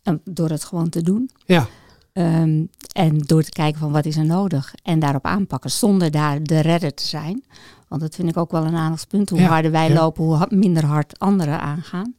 [0.02, 1.30] En door het gewoon te doen.
[1.46, 1.66] Ja.
[2.12, 6.42] Um, en door te kijken van wat is er nodig en daarop aanpakken zonder daar
[6.42, 7.44] de redder te zijn.
[7.88, 9.30] Want dat vind ik ook wel een aandachtspunt.
[9.30, 9.94] Hoe Ja, harder wij ja.
[9.94, 12.14] lopen, hoe minder hard anderen aangaan.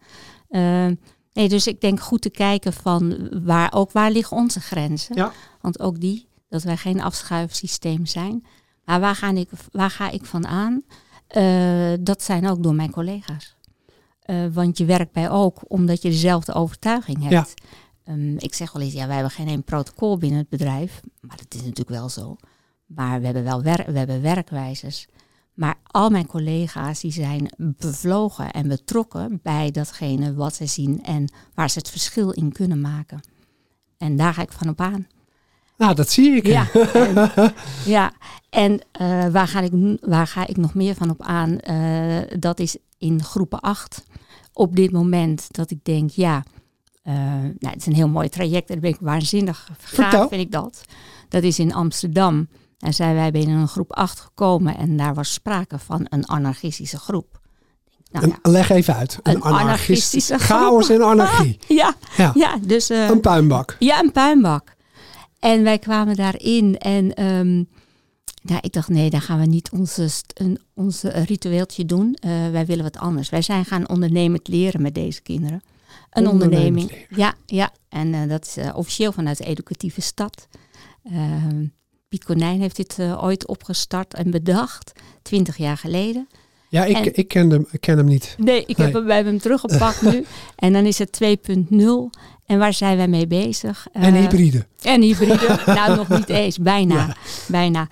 [0.50, 0.96] Ehm,
[1.34, 5.16] nee, dus ik denk goed te kijken van waar, ook waar liggen onze grenzen.
[5.16, 5.32] Ja.
[5.62, 8.46] Want ook die, dat wij geen afschuifsysteem zijn.
[8.86, 10.84] Maar waar ga ik, waar ga ik van aan?
[11.28, 13.56] Eh, dat zijn ook door mijn collega's.
[14.22, 17.54] Eh, want je werkt bij ook omdat je dezelfde overtuiging hebt.
[18.04, 21.02] Ehm, ik zeg wel eens, ja, wij hebben geen één protocol binnen het bedrijf.
[21.22, 22.36] Maar dat is natuurlijk wel zo.
[22.86, 25.08] Maar we hebben wel wer we hebben werkwijzes.
[25.60, 31.32] Maar al mijn collega's die zijn bevlogen en betrokken bij datgene wat ze zien en
[31.54, 33.20] waar ze het verschil in kunnen maken.
[33.98, 35.08] En daar ga ik van op aan.
[35.78, 36.46] Nou, dat zie ik.
[36.46, 37.32] Ja, en,
[37.86, 38.14] ja.
[38.50, 41.58] en uh, waar, ga ik, waar ga ik nog meer van op aan?
[41.70, 44.04] Uh, dat is in groepen 8.
[44.54, 46.44] Op dit moment dat ik denk, ja,
[47.04, 48.68] uh, nou, het is een heel mooi traject.
[48.68, 50.86] Daar ben ik waanzinnig gaaf, vind ik dat.
[51.30, 52.48] Dat is in Amsterdam.
[52.80, 56.98] Daar zijn wij binnen een groep 8 gekomen en daar was sprake van een anarchistische
[56.98, 57.40] groep.
[58.12, 58.52] Nou, een, ja.
[58.52, 59.20] Leg even uit.
[59.24, 61.60] Een, een anarchistische chaos en anarchie.
[61.82, 62.32] ja, ja.
[62.36, 62.92] ja, dus...
[62.92, 63.76] Uh, een puinbak.
[63.80, 64.76] Ja, een puinbak.
[65.40, 67.68] En wij kwamen daarin en um,
[68.42, 72.18] ja, ik dacht, nee, dan gaan we niet onze, een, onze ritueeltje doen.
[72.26, 73.30] Uh, wij willen wat anders.
[73.30, 75.62] Wij zijn gaan ondernemend leren met deze kinderen.
[76.10, 77.06] Een onderneming.
[77.10, 77.72] Ja, ja.
[77.90, 80.48] En uh, dat is officieel vanuit de educatieve stad.
[82.10, 84.92] Piet Konijn heeft dit ooit opgestart en bedacht,
[85.22, 86.28] twintig jaar geleden.
[86.70, 88.36] Ja, ik, En- ik, ken, hem, ik ken hem niet.
[88.38, 88.86] Nee, ik Nee.
[88.86, 90.26] heb hem, wij hebben hem teruggepakt nu.
[90.56, 92.10] En dan is het 2.0.
[92.46, 93.88] En waar zijn wij mee bezig?
[93.92, 94.66] En Eh, hybride.
[94.82, 95.60] en hybride.
[95.66, 96.58] nou, nog niet eens.
[96.58, 96.96] Bijna.
[96.96, 97.16] Ja.
[97.48, 97.88] Bijna.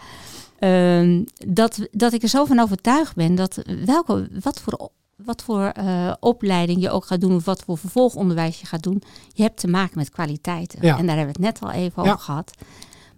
[0.60, 5.64] Ehm, dat, dat ik er zo van overtuigd ben dat welke, wat voor, wat voor
[5.66, 9.02] eh, opleiding je ook gaat doen, of wat voor vervolgonderwijs je gaat doen,
[9.34, 10.80] je hebt te maken met kwaliteiten.
[10.82, 10.98] Ja.
[10.98, 12.10] En daar hebben we het net al even Ja.
[12.12, 12.52] over gehad.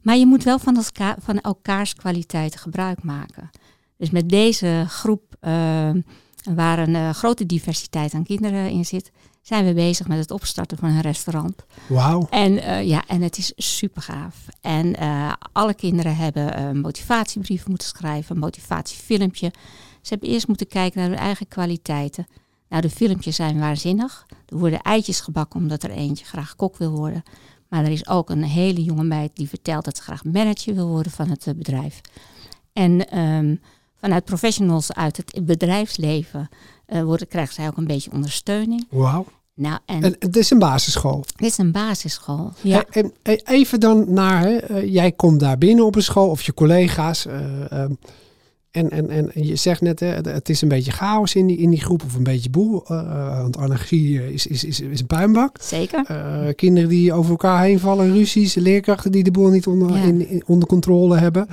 [0.02, 0.84] Maar je moet wel van,
[1.20, 3.50] van elkaars kwaliteiten gebruik maken.
[3.98, 5.90] Dus met deze groep, eh,
[6.54, 10.78] waar een eh, grote diversiteit aan kinderen in zit, zijn we bezig met het opstarten
[10.78, 11.66] van een restaurant.
[11.88, 12.28] Wauw.
[12.30, 14.36] En eh, ja, en het is super gaaf.
[14.62, 14.96] En
[15.52, 19.52] alle kinderen hebben een motivatiebrief moeten schrijven, een motivatiefilmpje.
[20.02, 22.28] Ze hebben eerst moeten kijken naar hun eigen kwaliteiten.
[22.70, 24.26] Nou, de filmpjes zijn waanzinnig.
[24.46, 27.24] Er worden eitjes gebakken omdat er eentje graag kok wil worden.
[27.70, 30.88] Maar er is ook een hele jonge meid die vertelt dat ze graag manager wil
[30.88, 32.02] worden van het eh, bedrijf.
[32.74, 33.56] En ehm,
[34.00, 36.50] vanuit professionals uit het bedrijfsleven
[36.86, 38.88] eh, worden, krijgen zij ook een beetje ondersteuning.
[38.90, 39.26] Wauw.
[39.54, 41.24] Nou, en, En het is een basisschool.
[41.36, 42.54] dit is een basisschool.
[42.62, 42.86] Ja.
[42.90, 46.42] En, en even dan naar, hè, eh, jij komt daar binnen op een school of
[46.42, 47.26] je collega's.
[47.26, 47.94] eh, ehm,
[48.72, 51.70] en, en, en je zegt net, hè, het is een beetje chaos in die, in
[51.70, 52.86] die groep of een beetje boel.
[52.88, 55.58] eh, want anarchie is, is, is, is een puinbak.
[55.62, 56.06] Zeker.
[56.08, 60.04] Eh, kinderen die over elkaar heen vallen, ruzies, leerkrachten die de boel niet onder, Ja.
[60.04, 61.48] in, in- onder controle hebben.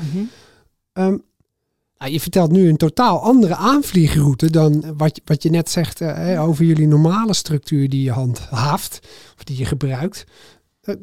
[1.99, 6.01] Nou, je vertelt nu een totaal andere aanvliegroute dan wat, je- wat je net zegt
[6.01, 8.99] eh, hè, over jullie normale structuur die je handhaaft
[9.37, 10.25] of die je gebruikt.
[10.81, 10.95] Eh,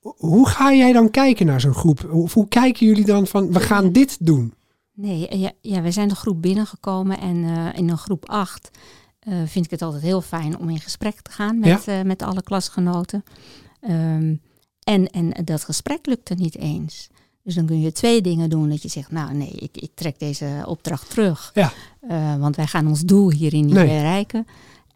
[0.00, 2.00] hoe ga jij dan kijken naar zo'n groep?
[2.32, 4.54] Hoe kijken jullie dan van we gaan dit doen?
[5.00, 8.70] Nee, eh, ja, ja, we zijn de groep binnengekomen en eh, in een groep 8
[9.44, 12.42] vind ik het altijd heel fijn om in gesprek te gaan met, eh, met alle
[12.42, 13.24] klasgenoten.
[13.80, 14.34] Ehm,
[14.82, 17.08] en, en dat gesprek lukte niet eens.
[17.42, 18.68] Dus dan kun je twee dingen doen.
[18.68, 21.50] Dat je zegt, nou nee, ik, ik trek deze opdracht terug.
[21.54, 21.72] Ja.
[22.08, 23.86] Eh, want wij gaan ons doel hierin niet Nee.
[23.86, 24.46] bereiken.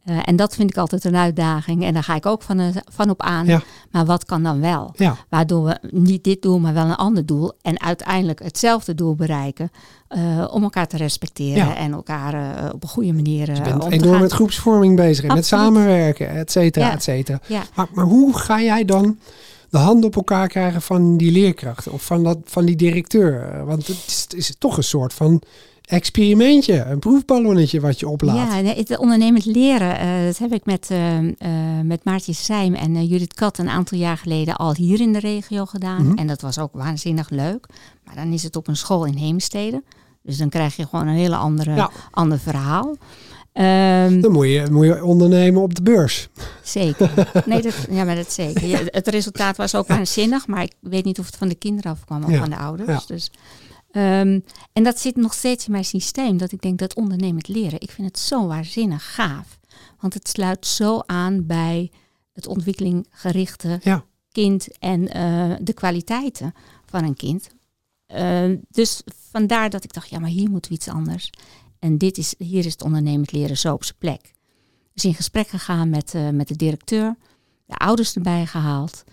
[0.05, 1.85] Eh, en dat vind ik altijd een uitdaging.
[1.85, 3.47] En daar ga ik ook van, eh, van op aan.
[3.47, 3.63] Ja.
[3.91, 4.93] Maar wat kan dan wel?
[4.97, 7.53] Ja, Waardoor we niet dit doel, maar wel een ander doel.
[7.63, 9.71] En uiteindelijk hetzelfde doel bereiken.
[10.09, 11.77] eh, om elkaar te respecteren Ja.
[11.77, 12.35] en elkaar
[12.73, 16.51] op een goede manier eh je bent enorm met groepsvorming bezig en met samenwerken, et
[16.51, 17.41] cetera, et cetera.
[17.75, 19.19] Maar, maar hoe ga jij dan
[19.71, 23.63] de handen op elkaar krijgen van die leerkrachten of van, dat, van die directeur?
[23.65, 25.43] Want het is, het is toch een soort van
[25.85, 28.65] experimentje, een proefballonnetje wat je oplaat.
[28.65, 31.25] Ja, het ondernemend leren, eh, dat heb ik met, eh, eh,
[31.85, 35.65] met Maartje Seim en Judith Kat een aantal jaar geleden al hier in de regio
[35.65, 36.07] gedaan.
[36.07, 36.19] Mhm.
[36.19, 37.67] En dat was ook waanzinnig leuk.
[38.05, 39.83] Maar dan is het op een school in Heemstede.
[40.23, 41.91] Dus dan krijg je gewoon een hele andere, Ja.
[42.11, 42.97] ander verhaal.
[43.53, 46.29] Ehm, Dan moet je, moet je ondernemen op de beurs.
[46.63, 47.11] Zeker.
[47.47, 48.67] Nee, dat, ja, maar dat zeker.
[48.67, 51.91] Ja, het resultaat was ook waanzinnig, maar ik weet niet of het van de kinderen
[51.91, 52.89] afkwam of Ja, van de ouders.
[52.89, 53.01] ja.
[53.07, 53.31] Dus,
[53.95, 54.41] ehm,
[54.73, 57.91] en dat zit nog steeds in mijn systeem, dat ik denk dat ondernemend leren, ik
[57.91, 59.59] vind het zo waanzinnig gaaf.
[60.01, 61.91] Want het sluit zo aan bij
[62.33, 64.05] het ontwikkelinggerichte Ja.
[64.33, 66.55] kind en eh, de kwaliteiten
[66.87, 67.49] van een kind.
[68.07, 71.31] Ehm, dus vandaar dat ik dacht, ja, maar hier moeten we iets anders.
[71.79, 74.33] En dit is, hier is het ondernemend leren zo op zijn plek.
[74.95, 77.17] Dus in gesprek gegaan met, eh, met de directeur,
[77.67, 79.05] de ouders erbij gehaald.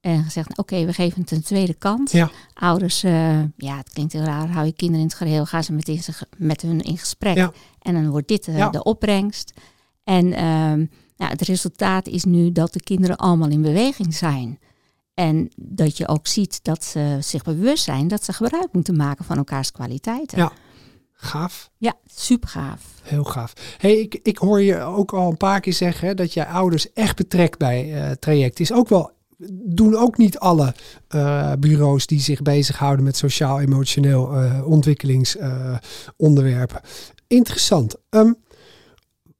[0.00, 2.12] En gezegd, nou, oké, we geven het een tweede kans.
[2.12, 2.30] Ja.
[2.54, 5.72] Ouders, eh, ja, het klinkt heel raar, hou je kinderen in het geheel, gaan ze
[5.72, 6.00] met, in,
[6.36, 7.36] met hun in gesprek.
[7.36, 7.52] Ja.
[7.82, 8.68] En dan wordt dit eh, Ja.
[8.70, 9.52] de opbrengst.
[10.04, 10.84] En ehm,
[11.16, 14.58] nou, het resultaat is nu dat de kinderen allemaal in beweging zijn.
[15.14, 19.24] En dat je ook ziet dat ze zich bewust zijn dat ze gebruik moeten maken
[19.24, 20.38] van elkaars kwaliteiten.
[20.38, 20.52] Ja.
[21.12, 21.70] Gaaf.
[21.76, 22.80] Ja, super gaaf.
[23.02, 23.52] Heel gaaf.
[23.78, 26.92] Hey, ik, ik hoor je ook al een paar keer zeggen hè, dat jij ouders
[26.92, 28.60] echt betrekt bij eh, het traject.
[28.60, 29.10] Is ook wel,
[29.50, 30.74] doen ook niet alle
[31.08, 36.80] eh, bureaus die zich bezighouden met sociaal-emotioneel eh ontwikkelingsonderwerpen.
[37.26, 37.96] Interessant.
[38.08, 38.32] Ehm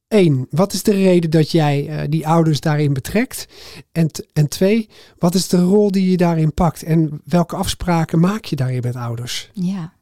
[0.08, 3.46] Eén, wat is de reden dat jij eh, die ouders daarin betrekt?
[3.92, 6.82] En, en twee, wat is de rol die je daarin pakt?
[6.82, 9.50] En welke afspraken maak je daarin met ouders?
[9.52, 9.92] Ja.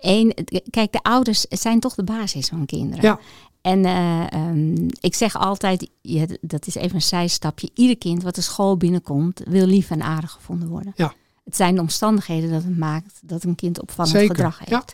[0.00, 0.34] Eén,
[0.70, 3.04] kijk, de ouders zijn toch de basis van kinderen.
[3.04, 3.18] Ja.
[3.60, 7.70] En eh, ehm, ik zeg altijd, ja, dat is even een zijstapje.
[7.74, 10.92] Ieder kind wat de school binnenkomt, wil lief en aardig gevonden worden.
[10.96, 11.12] Ja.
[11.44, 14.70] Het zijn de omstandigheden dat het maakt dat een kind opvallend Zeker, gedrag heeft.
[14.70, 14.84] ja.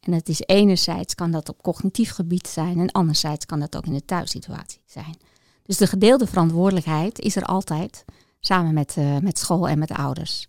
[0.00, 3.86] En het is enerzijds kan dat op cognitief gebied zijn en anderzijds kan dat ook
[3.86, 5.16] in de thuissituatie zijn.
[5.62, 8.04] Dus de gedeelde verantwoordelijkheid is er altijd,
[8.40, 10.46] samen met, eh, met school en met ouders.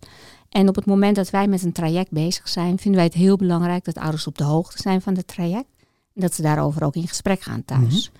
[0.48, 3.36] En op het moment dat wij met een traject bezig zijn, vinden wij het heel
[3.36, 5.68] belangrijk dat ouders op de hoogte zijn van het traject.
[6.14, 8.10] Dat ze daarover ook in gesprek gaan thuis.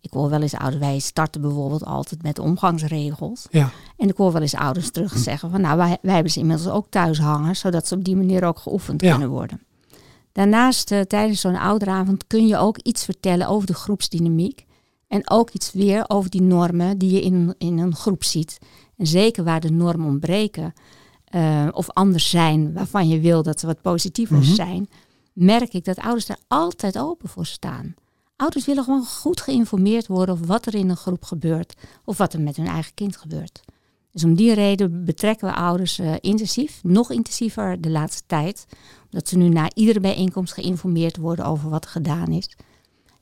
[0.00, 3.46] Ik hoor wel eens ouders, wij starten bijvoorbeeld altijd met omgangsregels.
[3.50, 6.38] Ja, En ik hoor wel eens ouders terug zeggen van nou, wij, wij hebben ze
[6.40, 9.10] inmiddels ook thuis hangen, zodat ze op die manier ook geoefend Ja.
[9.10, 9.60] kunnen worden.
[10.32, 14.66] Daarnaast, eh, tijdens zo'n ouderavond, kun je ook iets vertellen over de groepsdynamiek.
[15.08, 18.58] En ook iets weer over die normen die je in, in een groep ziet.
[18.96, 20.72] En zeker waar de normen ontbreken
[21.24, 24.54] eh, of anders zijn, waarvan je wil dat ze wat positiever Mhm.
[24.54, 24.88] zijn,
[25.34, 27.94] merk ik dat ouders daar altijd open voor staan.
[28.36, 32.32] Ouders willen gewoon goed geïnformeerd worden over wat er in een groep gebeurt of wat
[32.32, 33.62] er met hun eigen kind gebeurt.
[34.14, 38.66] Dus om die reden betrekken we ouders eh, intensief, nog intensiever de laatste tijd.
[39.10, 42.56] Omdat ze nu na iedere bijeenkomst geïnformeerd worden over wat er gedaan is.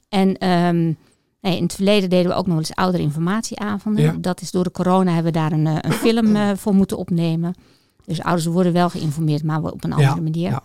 [0.08, 0.92] En ehm,
[1.40, 4.04] nee, in het verleden deden we ook nog wel eens ouderinformatieavonden.
[4.04, 4.16] Ja.
[4.20, 6.96] Dat is door de corona hebben we daar een, eh, een film eh, voor moeten
[6.96, 7.54] opnemen.
[8.04, 10.50] Dus ouders worden wel geïnformeerd, maar op een andere manier.
[10.50, 10.62] ja.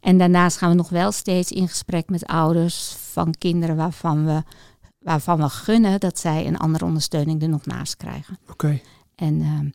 [0.00, 4.42] En daarnaast gaan we nog wel steeds in gesprek met ouders van kinderen waarvan we,
[4.98, 8.38] waarvan we gunnen dat zij een andere ondersteuning er nog naast krijgen.
[8.50, 8.80] oké.
[9.14, 9.68] En ehm,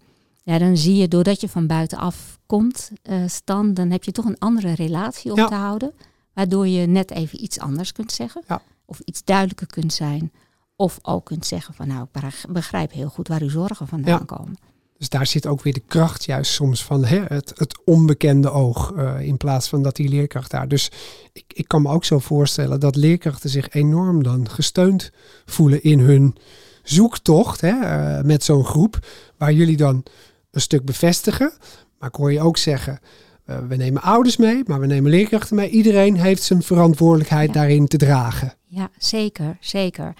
[0.44, 4.26] ja, dan zie je, doordat je van buitenaf komt, eh, Stan, dan heb je toch
[4.26, 5.48] een andere relatie op Ja.
[5.48, 5.94] te houden.
[6.34, 8.44] Waardoor je net even iets anders kunt zeggen.
[8.48, 8.62] Ja.
[8.86, 10.32] Of iets duidelijker kunt zijn.
[10.76, 14.26] Of ook kunt zeggen van nou, ik begrijp heel goed waar uw zorgen vandaan Ja.
[14.26, 14.58] komen.
[14.98, 18.92] Dus daar zit ook weer de kracht juist soms van hè, het, het onbekende oog.
[18.98, 20.68] eh, in plaats van dat die leerkracht daar.
[20.68, 20.92] Dus
[21.34, 25.12] ik, ik kan me ook zo voorstellen dat leerkrachten zich enorm dan gesteund
[25.46, 26.36] voelen in hun
[26.84, 29.00] zoektocht hè, eh, met zo'n groep.
[29.38, 30.04] Waar jullie dan
[30.52, 31.54] een stuk bevestigen.
[32.00, 33.00] Maar ik hoor je ook zeggen,
[33.46, 35.70] eh, we nemen ouders mee, maar we nemen leerkrachten mee.
[35.70, 37.54] Iedereen heeft zijn verantwoordelijkheid Ja.
[37.54, 38.54] daarin te dragen.
[38.66, 40.14] Ja, zeker, zeker.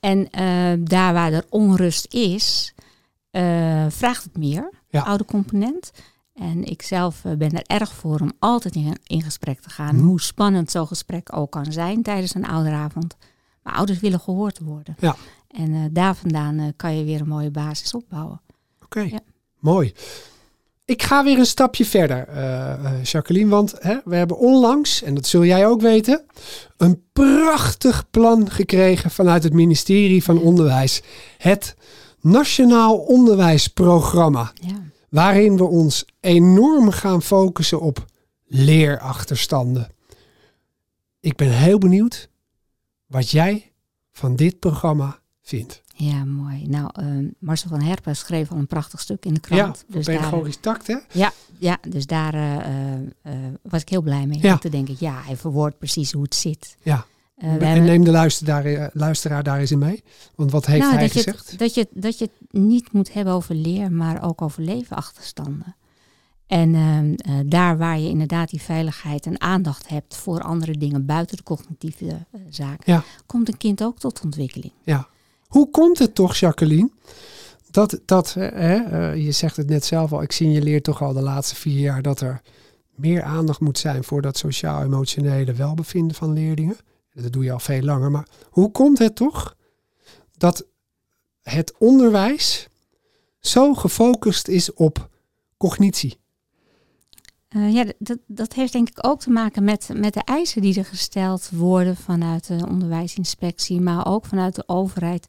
[0.00, 0.28] En
[0.84, 2.74] daar waar er onrust is,
[3.32, 5.00] eh, vraagt het meer, Ja.
[5.02, 5.90] oude component.
[6.34, 9.96] En ik zelf eh, ben er erg voor om altijd in, in gesprek te gaan.
[9.96, 10.04] Mhm.
[10.04, 13.16] Hoe spannend zo'n gesprek ook kan zijn tijdens een ouderavond.
[13.62, 14.96] Maar ouders willen gehoord worden.
[14.98, 15.16] Ja.
[15.48, 18.40] En eh, daar vandaan kan je weer een mooie basis opbouwen.
[18.84, 19.20] Oké, Ja.
[19.58, 19.92] mooi.
[20.84, 22.28] Ik ga weer een stapje verder,
[23.02, 23.50] Jacqueline.
[23.50, 26.24] Want hè, we hebben onlangs, en dat zul jij ook weten,
[26.76, 31.02] een prachtig plan gekregen vanuit het ministerie van Onderwijs.
[31.38, 31.76] Het
[32.22, 34.52] Nationaal Onderwijsprogramma.
[34.60, 34.82] Ja.
[35.08, 38.04] Waarin we ons enorm gaan focussen op
[38.46, 39.88] leerachterstanden.
[41.20, 42.28] Ik ben heel benieuwd
[43.06, 43.72] wat jij
[44.12, 45.82] van dit programma vindt.
[45.94, 46.66] Ja, mooi.
[46.66, 47.06] Nou, eh,
[47.38, 49.84] Marcel van Herpen schreef al een prachtig stuk in de krant.
[49.88, 50.96] ja, dus daar, pedagogisch tact, hè?
[51.62, 54.38] ja, dus daar eh, eh, eh, was ik heel blij mee.
[54.42, 54.52] Ja.
[54.52, 56.76] Om te denken, ja, hij verwoordt precies hoe het zit.
[56.82, 57.06] Ja.
[57.42, 60.02] Eh, we en hebben- neem de luisteraar, eh, luisteraar daar eens in mee.
[60.34, 61.50] Want wat heeft nou, hij dat je, gezegd?
[61.50, 65.76] het, dat, je, dat je het niet moet hebben over leer, maar ook over levenachterstanden.
[66.46, 71.06] En ehm, eh, daar waar je inderdaad die veiligheid en aandacht hebt voor andere dingen
[71.06, 73.04] buiten de cognitieve eh, zaken, Ja.
[73.26, 74.72] komt een kind ook tot ontwikkeling.
[75.46, 76.90] Hoe komt het toch, Jacqueline,
[77.70, 81.12] dat, dat eh, hè, eh, je zegt het net zelf al, ik signaleer toch al
[81.12, 82.42] de laatste vier jaar dat er
[82.94, 86.76] meer aandacht moet zijn voor dat sociaal-emotionele welbevinden van leerlingen.
[87.14, 89.56] Dat doe je al veel langer, maar hoe komt het toch
[90.36, 90.66] dat
[91.42, 92.68] het onderwijs
[93.40, 95.08] zo gefocust is op
[95.56, 96.20] cognitie?
[97.48, 100.78] Eh, ja, dat, dat heeft denk ik ook te maken met, met de eisen die
[100.78, 105.28] er gesteld worden vanuit de onderwijsinspectie, maar ook vanuit de overheid.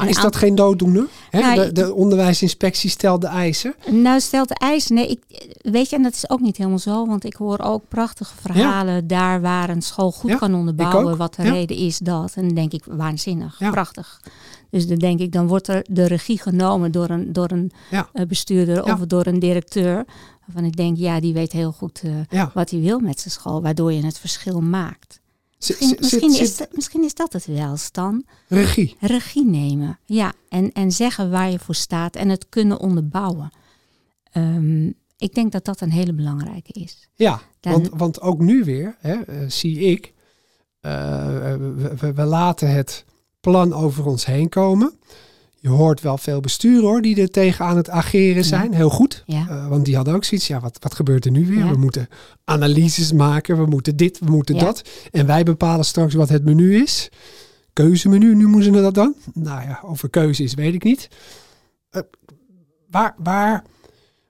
[0.00, 1.06] Maar is dat geen dooddoener?
[1.30, 3.74] Nou, de, de onderwijsinspectie stelt de eisen.
[3.90, 4.94] Nou, stelt de eisen.
[4.94, 5.20] Nee, ik,
[5.62, 9.06] weet je, en dat is ook niet helemaal zo, want ik hoor ook prachtige verhalen
[9.06, 11.50] daar waar een school goed Ja, kan onderbouwen wat de Ja.
[11.52, 12.32] reden is dat.
[12.34, 14.20] En dan denk ik, waanzinnig, prachtig.
[14.70, 18.26] Dus dan denk ik, dan wordt er de regie genomen door een, door een eh,
[18.28, 20.04] bestuurder of door een directeur.
[20.46, 23.62] Waarvan ik denk, ja, die weet heel goed eh, wat hij wil met zijn school,
[23.62, 25.19] waardoor je het verschil maakt.
[25.68, 28.24] Misschien, is, dat, misschien is dat het wel, Stan.
[28.48, 28.96] regie.
[29.00, 30.32] Regie nemen, ja.
[30.48, 33.50] En, en zeggen waar je voor staat en het kunnen onderbouwen.
[34.32, 37.08] Ehm, ik denk dat dat een hele belangrijke is.
[37.14, 40.12] Ja, Dan- want, want ook nu weer hè, eh, zie ik,
[40.80, 43.04] we, we- we laten het
[43.40, 44.92] plan over ons heen komen.
[45.62, 48.74] Je hoort wel veel besturen hoor, die er tegen aan het ageren zijn.
[48.74, 49.22] Heel goed.
[49.26, 51.64] Ja, Eh, want die hadden ook zoiets, ja, wat, wat gebeurt er nu weer?
[51.64, 51.70] Ja.
[51.70, 52.08] We moeten
[52.44, 54.82] analyses maken, we moeten dit, we moeten dat.
[55.10, 57.08] En wij bepalen straks wat het menu is.
[57.72, 59.14] Keuzemenu, nu moeten ze dat dan?
[59.34, 61.08] Nou ja, over keuze is, weet ik niet.
[61.90, 62.02] Eh,
[62.90, 63.64] waar waar,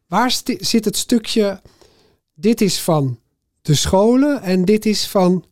[0.07, 1.61] waar zit het stukje,
[2.35, 3.19] dit is van
[3.63, 5.45] de scholen en dit is van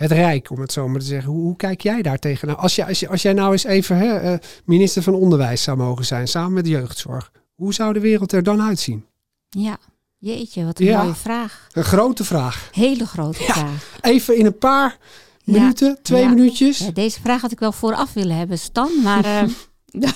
[0.00, 1.32] het Rijk, om het zo maar te zeggen.
[1.32, 2.58] Hoe, hoe kijk jij daar tegenaan?
[2.58, 5.76] Als, je, als, je, als jij nou eens even hè, eh, minister van Onderwijs zou
[5.76, 7.30] mogen zijn, samen met de jeugdzorg.
[7.54, 9.04] Hoe zou de wereld er dan uitzien?
[9.48, 9.78] ja.
[10.22, 11.02] Jeetje, wat een Ja.
[11.02, 11.66] mooie vraag.
[11.72, 12.68] Een grote vraag.
[12.72, 13.52] Hele grote Ja.
[13.52, 13.98] vraag.
[14.00, 14.98] Even in een paar
[15.44, 15.52] Ja.
[15.60, 16.78] minuten, twee minuutjes.
[16.94, 18.90] Deze vraag had ik wel vooraf willen hebben, Stan.
[19.02, 19.42] Maar eh,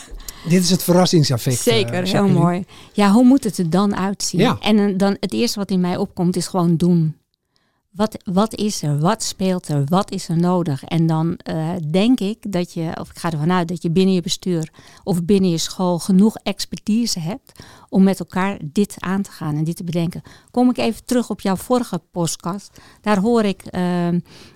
[0.48, 1.58] Dit is het verrassingseffect.
[1.60, 2.64] zeker, eh, heel mooi.
[2.92, 4.40] Ja, hoe moet het er dan uitzien?
[4.60, 7.16] En eh, dan het eerste wat in mij opkomt is gewoon doen.
[7.94, 8.98] Wat, wat is er?
[8.98, 9.84] Wat speelt er?
[9.84, 10.84] Wat is er nodig?
[10.84, 14.14] En dan eh, denk ik dat je, of ik ga ervan uit dat je binnen
[14.14, 14.70] je bestuur
[15.04, 17.52] of binnen je school genoeg expertise hebt
[17.94, 20.22] om met elkaar dit aan te gaan en dit te bedenken.
[20.50, 22.80] Kom ik even terug op jouw vorige podcast.
[23.00, 23.82] Daar hoor ik eh,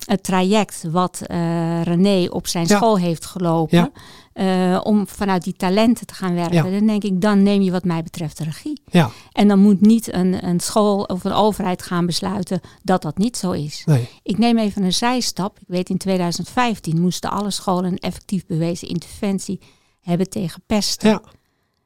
[0.05, 2.77] het traject wat eh, René op zijn Ja.
[2.77, 3.79] school heeft gelopen.
[3.79, 3.91] Ja.
[4.33, 6.55] eh, om vanuit die talenten te gaan werken.
[6.71, 6.79] Ja.
[6.79, 8.81] Dan denk ik, dan neem je wat mij betreft de regie.
[8.91, 13.19] Ja, En dan moet niet een, een school of een overheid gaan besluiten dat dat
[13.19, 13.83] niet zo is.
[13.87, 14.09] nee.
[14.23, 15.59] Ik neem even een zijstap.
[15.59, 19.61] Ik weet in 2015 moesten alle scholen een effectief bewezen interventie
[20.01, 21.21] hebben tegen pesten.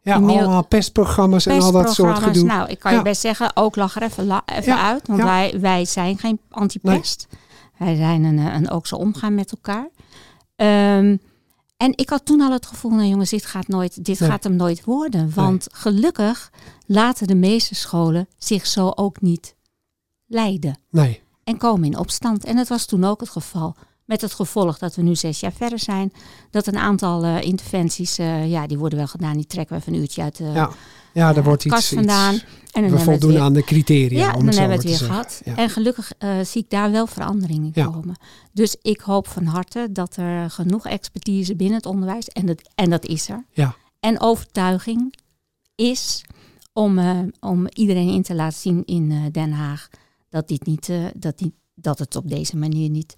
[0.04, 0.14] Ja.
[0.14, 2.44] Allemaal pestprogramma's en al dat soort gedoe.
[2.44, 5.06] Nou, ik kan je best zeggen, ook lag er even, la- even Ja, uit.
[5.06, 5.24] Want ja.
[5.24, 7.26] wij, wij zijn geen antipest.
[7.78, 9.88] Wij zijn een, eh, een ook zo omgaan met elkaar.
[10.56, 11.16] Ehm,
[11.76, 14.30] en ik had toen al het gevoel, nou jongens, dit gaat, nooit, dit Nee.
[14.30, 15.32] gaat hem nooit worden.
[15.34, 16.50] Want gelukkig
[16.86, 19.54] laten de meeste scholen zich zo ook niet
[20.26, 20.78] leiden.
[20.90, 21.22] Nee.
[21.44, 22.44] En komen in opstand.
[22.44, 23.76] En dat was toen ook het geval
[24.12, 26.12] Met het gevolg dat we nu zes jaar verder zijn.
[26.50, 29.36] Dat een aantal uh, interventies, uh, ja, die worden wel gedaan.
[29.36, 30.70] Die trekken we even een uurtje uit de ja.
[31.12, 32.34] Ja, er wordt iets, vandaan.
[32.34, 34.18] Iets, en dan we voldoen aan de criteria.
[34.18, 35.42] Ja, om dan hebben we het weer gehad.
[35.44, 38.16] En gelukkig uh, zie ik daar wel verandering in komen.
[38.52, 42.90] Dus ik hoop van harte dat er genoeg expertise binnen het onderwijs, en dat, en
[42.90, 43.44] dat is er.
[43.50, 43.76] Ja.
[44.00, 45.14] En overtuiging
[45.74, 46.24] is
[46.72, 49.88] om, uh, om iedereen in te laten zien in uh, Den Haag
[50.28, 53.14] dat, dit niet, dat, niet, dat het op deze manier niet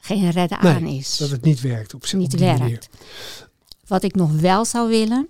[0.00, 1.16] geen redden nee, aan is.
[1.16, 2.60] Dat het niet werkt op, niet op die werkt.
[2.60, 2.88] manier.
[3.86, 5.28] Wat ik nog wel zou willen,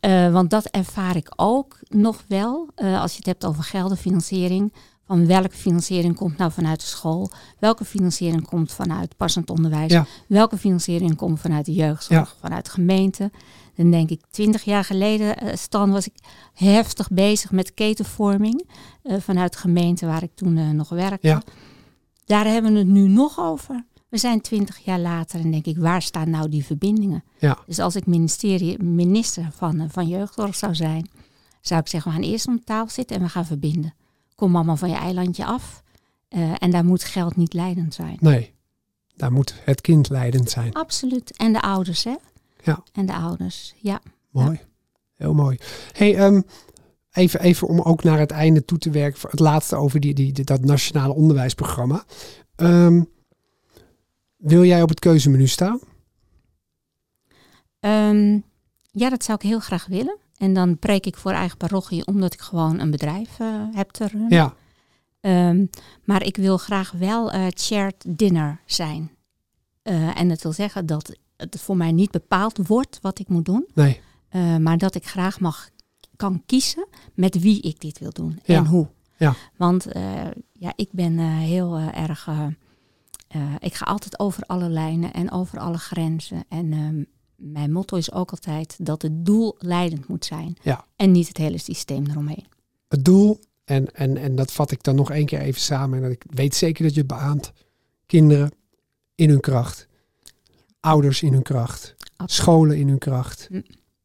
[0.00, 2.68] uh, want dat ervaar ik ook nog wel.
[2.76, 4.72] Uh, als je het hebt over geldenfinanciering.
[5.06, 7.30] Van welke financiering komt nou vanuit de school?
[7.58, 9.92] Welke financiering komt vanuit passend onderwijs?
[9.92, 10.06] Ja.
[10.26, 12.36] Welke financiering komt vanuit de jeugdzorg, Ja.
[12.40, 13.30] vanuit de gemeente?
[13.74, 16.14] Dan denk ik, twintig jaar geleden, uh, Stan, was ik
[16.54, 18.68] heftig bezig met ketenvorming.
[19.18, 21.28] vanuit de gemeente waar ik toen nog werkte.
[21.28, 21.42] Ja.
[22.24, 23.84] Daar hebben we het nu nog over.
[24.08, 27.24] We zijn twintig jaar later en denk ik, waar staan nou die verbindingen?
[27.38, 27.58] Ja.
[27.66, 31.10] Dus als ik ministerie, minister van, uh, van jeugdzorg zou zijn,
[31.60, 33.94] zou ik zeggen, we gaan eerst om tafel zitten en we gaan verbinden.
[34.34, 35.82] Kom allemaal van je eilandje af.
[36.28, 38.16] Uh, en daar moet geld niet leidend zijn.
[38.20, 38.54] Nee,
[39.16, 40.72] daar moet het kind leidend zijn.
[40.72, 41.36] Absoluut.
[41.36, 42.14] En de ouders, hè?
[42.62, 42.82] Ja.
[42.92, 44.00] En de ouders, ja.
[44.30, 44.50] Mooi.
[44.50, 44.66] Ja.
[45.14, 45.58] Heel mooi.
[45.92, 46.44] Hey, um,
[47.12, 49.30] even, even om ook naar het einde toe te werken.
[49.30, 52.04] Het laatste over die, die, die dat nationale onderwijsprogramma.
[52.56, 53.08] Um,
[54.38, 55.80] wil jij op het keuzemenu staan?
[57.80, 58.44] Um,
[58.90, 60.18] ja, dat zou ik heel graag willen.
[60.36, 64.06] En dan preek ik voor eigen parochie, omdat ik gewoon een bedrijf uh, heb te
[64.06, 64.30] runnen.
[64.30, 64.54] Ja.
[65.48, 65.70] Um,
[66.04, 69.10] maar ik wil graag wel uh, shared dinner zijn.
[69.82, 73.44] Uh, en dat wil zeggen dat het voor mij niet bepaald wordt wat ik moet
[73.44, 73.68] doen.
[73.74, 74.00] Nee.
[74.60, 75.68] Maar dat ik graag mag
[76.16, 78.56] kan kiezen met wie ik dit wil doen Ja.
[78.56, 78.88] en hoe.
[79.16, 79.34] Ja.
[79.56, 79.86] Want
[80.52, 82.28] ja, ik ben heel erg.
[83.36, 86.44] Uh, ik ga altijd over alle lijnen en over alle grenzen.
[86.48, 87.06] En um,
[87.36, 90.56] mijn motto is ook altijd dat het doel leidend moet zijn.
[90.62, 90.84] Ja.
[90.96, 92.46] En niet het hele systeem eromheen.
[92.88, 96.04] Het doel, en, en, en dat vat ik dan nog één keer even samen.
[96.04, 97.52] En ik weet zeker dat je het beaamt.
[98.06, 98.50] Kinderen
[99.14, 99.86] in hun kracht.
[100.80, 101.94] Ouders in hun kracht.
[102.16, 102.30] Absoluut.
[102.32, 103.48] Scholen in hun kracht.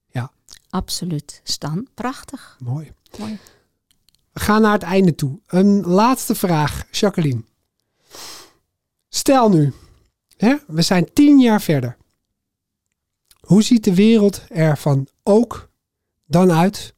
[0.06, 0.32] Ja.
[0.70, 1.42] Absoluut.
[1.44, 2.58] Stan, prachtig.
[2.64, 2.92] Mooi.
[3.20, 3.40] Mooi.
[4.32, 5.40] We gaan naar het einde toe.
[5.48, 7.44] Een laatste vraag, Jacqueline.
[9.16, 9.74] Stel nu,
[10.38, 11.98] hè, we zijn tien jaar verder.
[13.40, 15.70] Hoe ziet de wereld er van ook
[16.26, 16.94] dan uit?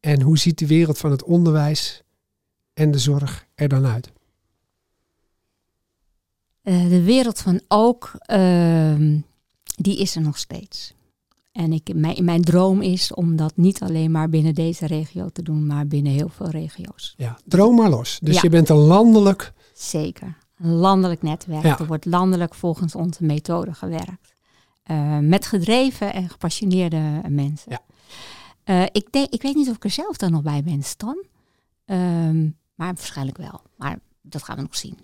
[0.00, 2.02] En hoe ziet de wereld van het onderwijs
[2.74, 4.12] en de zorg er dan uit?
[6.62, 9.18] Uh, de wereld van ook, uh,
[9.64, 10.94] die is er nog steeds.
[11.52, 15.42] En ik, mijn, mijn droom is om dat niet alleen maar binnen deze regio te
[15.42, 17.14] doen, maar binnen heel veel regio's.
[17.16, 18.18] Ja, droom maar los.
[18.22, 18.40] Dus Ja.
[18.42, 19.52] je bent een landelijk.
[19.74, 20.42] Zeker.
[20.64, 21.62] Een landelijk netwerk.
[21.62, 21.78] Ja.
[21.78, 24.34] Er wordt landelijk volgens onze methode gewerkt.
[24.90, 27.72] Uh, met gedreven en gepassioneerde mensen.
[27.72, 27.80] Ja.
[28.64, 31.24] Uh, ik, denk, ik weet niet of ik er zelf dan nog bij ben, Stan.
[31.86, 33.60] Um, maar waarschijnlijk wel.
[33.76, 34.98] Maar dat gaan we nog zien.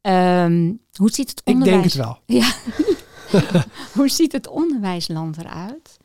[0.00, 1.92] Um, hoe ziet het Ik onderwijs...
[1.92, 2.18] denk het wel.
[2.38, 2.54] Ja.
[3.94, 5.96] Hoe ziet het onderwijsland eruit?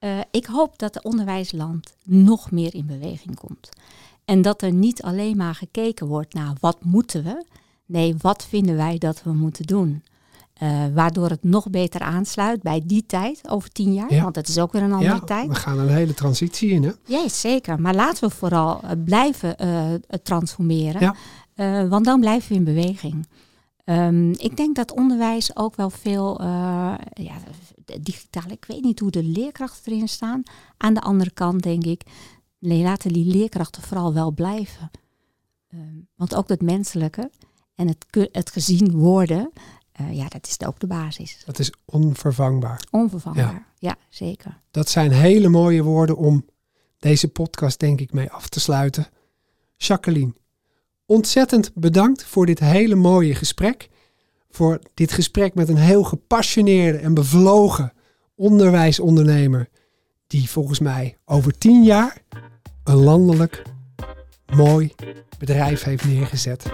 [0.00, 3.68] Uh, ik hoop dat het onderwijsland nog meer in beweging komt.
[4.24, 7.44] En dat er niet alleen maar gekeken wordt naar wat moeten we.
[7.90, 10.02] Nee, wat vinden wij dat we moeten doen?
[10.62, 14.14] Uh, waardoor het nog beter aansluit bij die tijd, over tien jaar.
[14.14, 14.22] Ja.
[14.22, 15.48] Want het is ook weer een andere Ja, tijd.
[15.48, 16.82] we gaan een hele transitie in.
[16.82, 16.90] Hè?
[17.04, 17.80] Ja, zeker.
[17.80, 21.00] Maar laten we vooral uh, blijven uh, transformeren.
[21.00, 21.14] Ja.
[21.56, 23.28] Uh, want dan blijven we in beweging.
[23.84, 27.38] Um, ik denk dat onderwijs ook wel veel ja,
[28.00, 28.50] digitaal.
[28.50, 30.42] Ik weet niet hoe de leerkrachten erin staan.
[30.76, 32.02] Aan de andere kant denk ik,
[32.58, 34.90] nee, laten die leerkrachten vooral wel blijven.
[35.74, 37.30] Um, want ook dat menselijke
[37.80, 39.52] en het, het gezien worden,
[40.00, 41.42] uh, ja, dat is ook de basis.
[41.44, 42.82] Dat is onvervangbaar.
[42.90, 44.60] Onvervangbaar, ja, ja zeker.
[44.70, 46.46] Dat zijn hele mooie woorden om
[46.98, 49.06] deze podcast denk ik mee af te sluiten.
[49.76, 50.32] Jacqueline,
[51.06, 53.88] ontzettend bedankt voor dit hele mooie gesprek.
[54.50, 57.92] Voor dit gesprek met een heel gepassioneerde en bevlogen
[58.34, 59.68] onderwijsondernemer.
[60.26, 62.22] Die volgens mij over tien jaar
[62.84, 63.62] een landelijk
[64.54, 64.94] mooi
[65.38, 66.70] bedrijf heeft neergezet.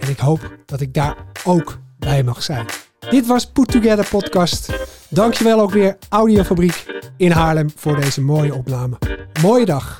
[0.00, 2.66] En ik hoop dat ik daar ook bij mag zijn.
[3.10, 4.72] Dit was Put Together Podcast.
[5.08, 8.98] Dankjewel ook weer Audiofabriek in Haarlem voor deze mooie opname.
[9.42, 9.98] Mooie dag.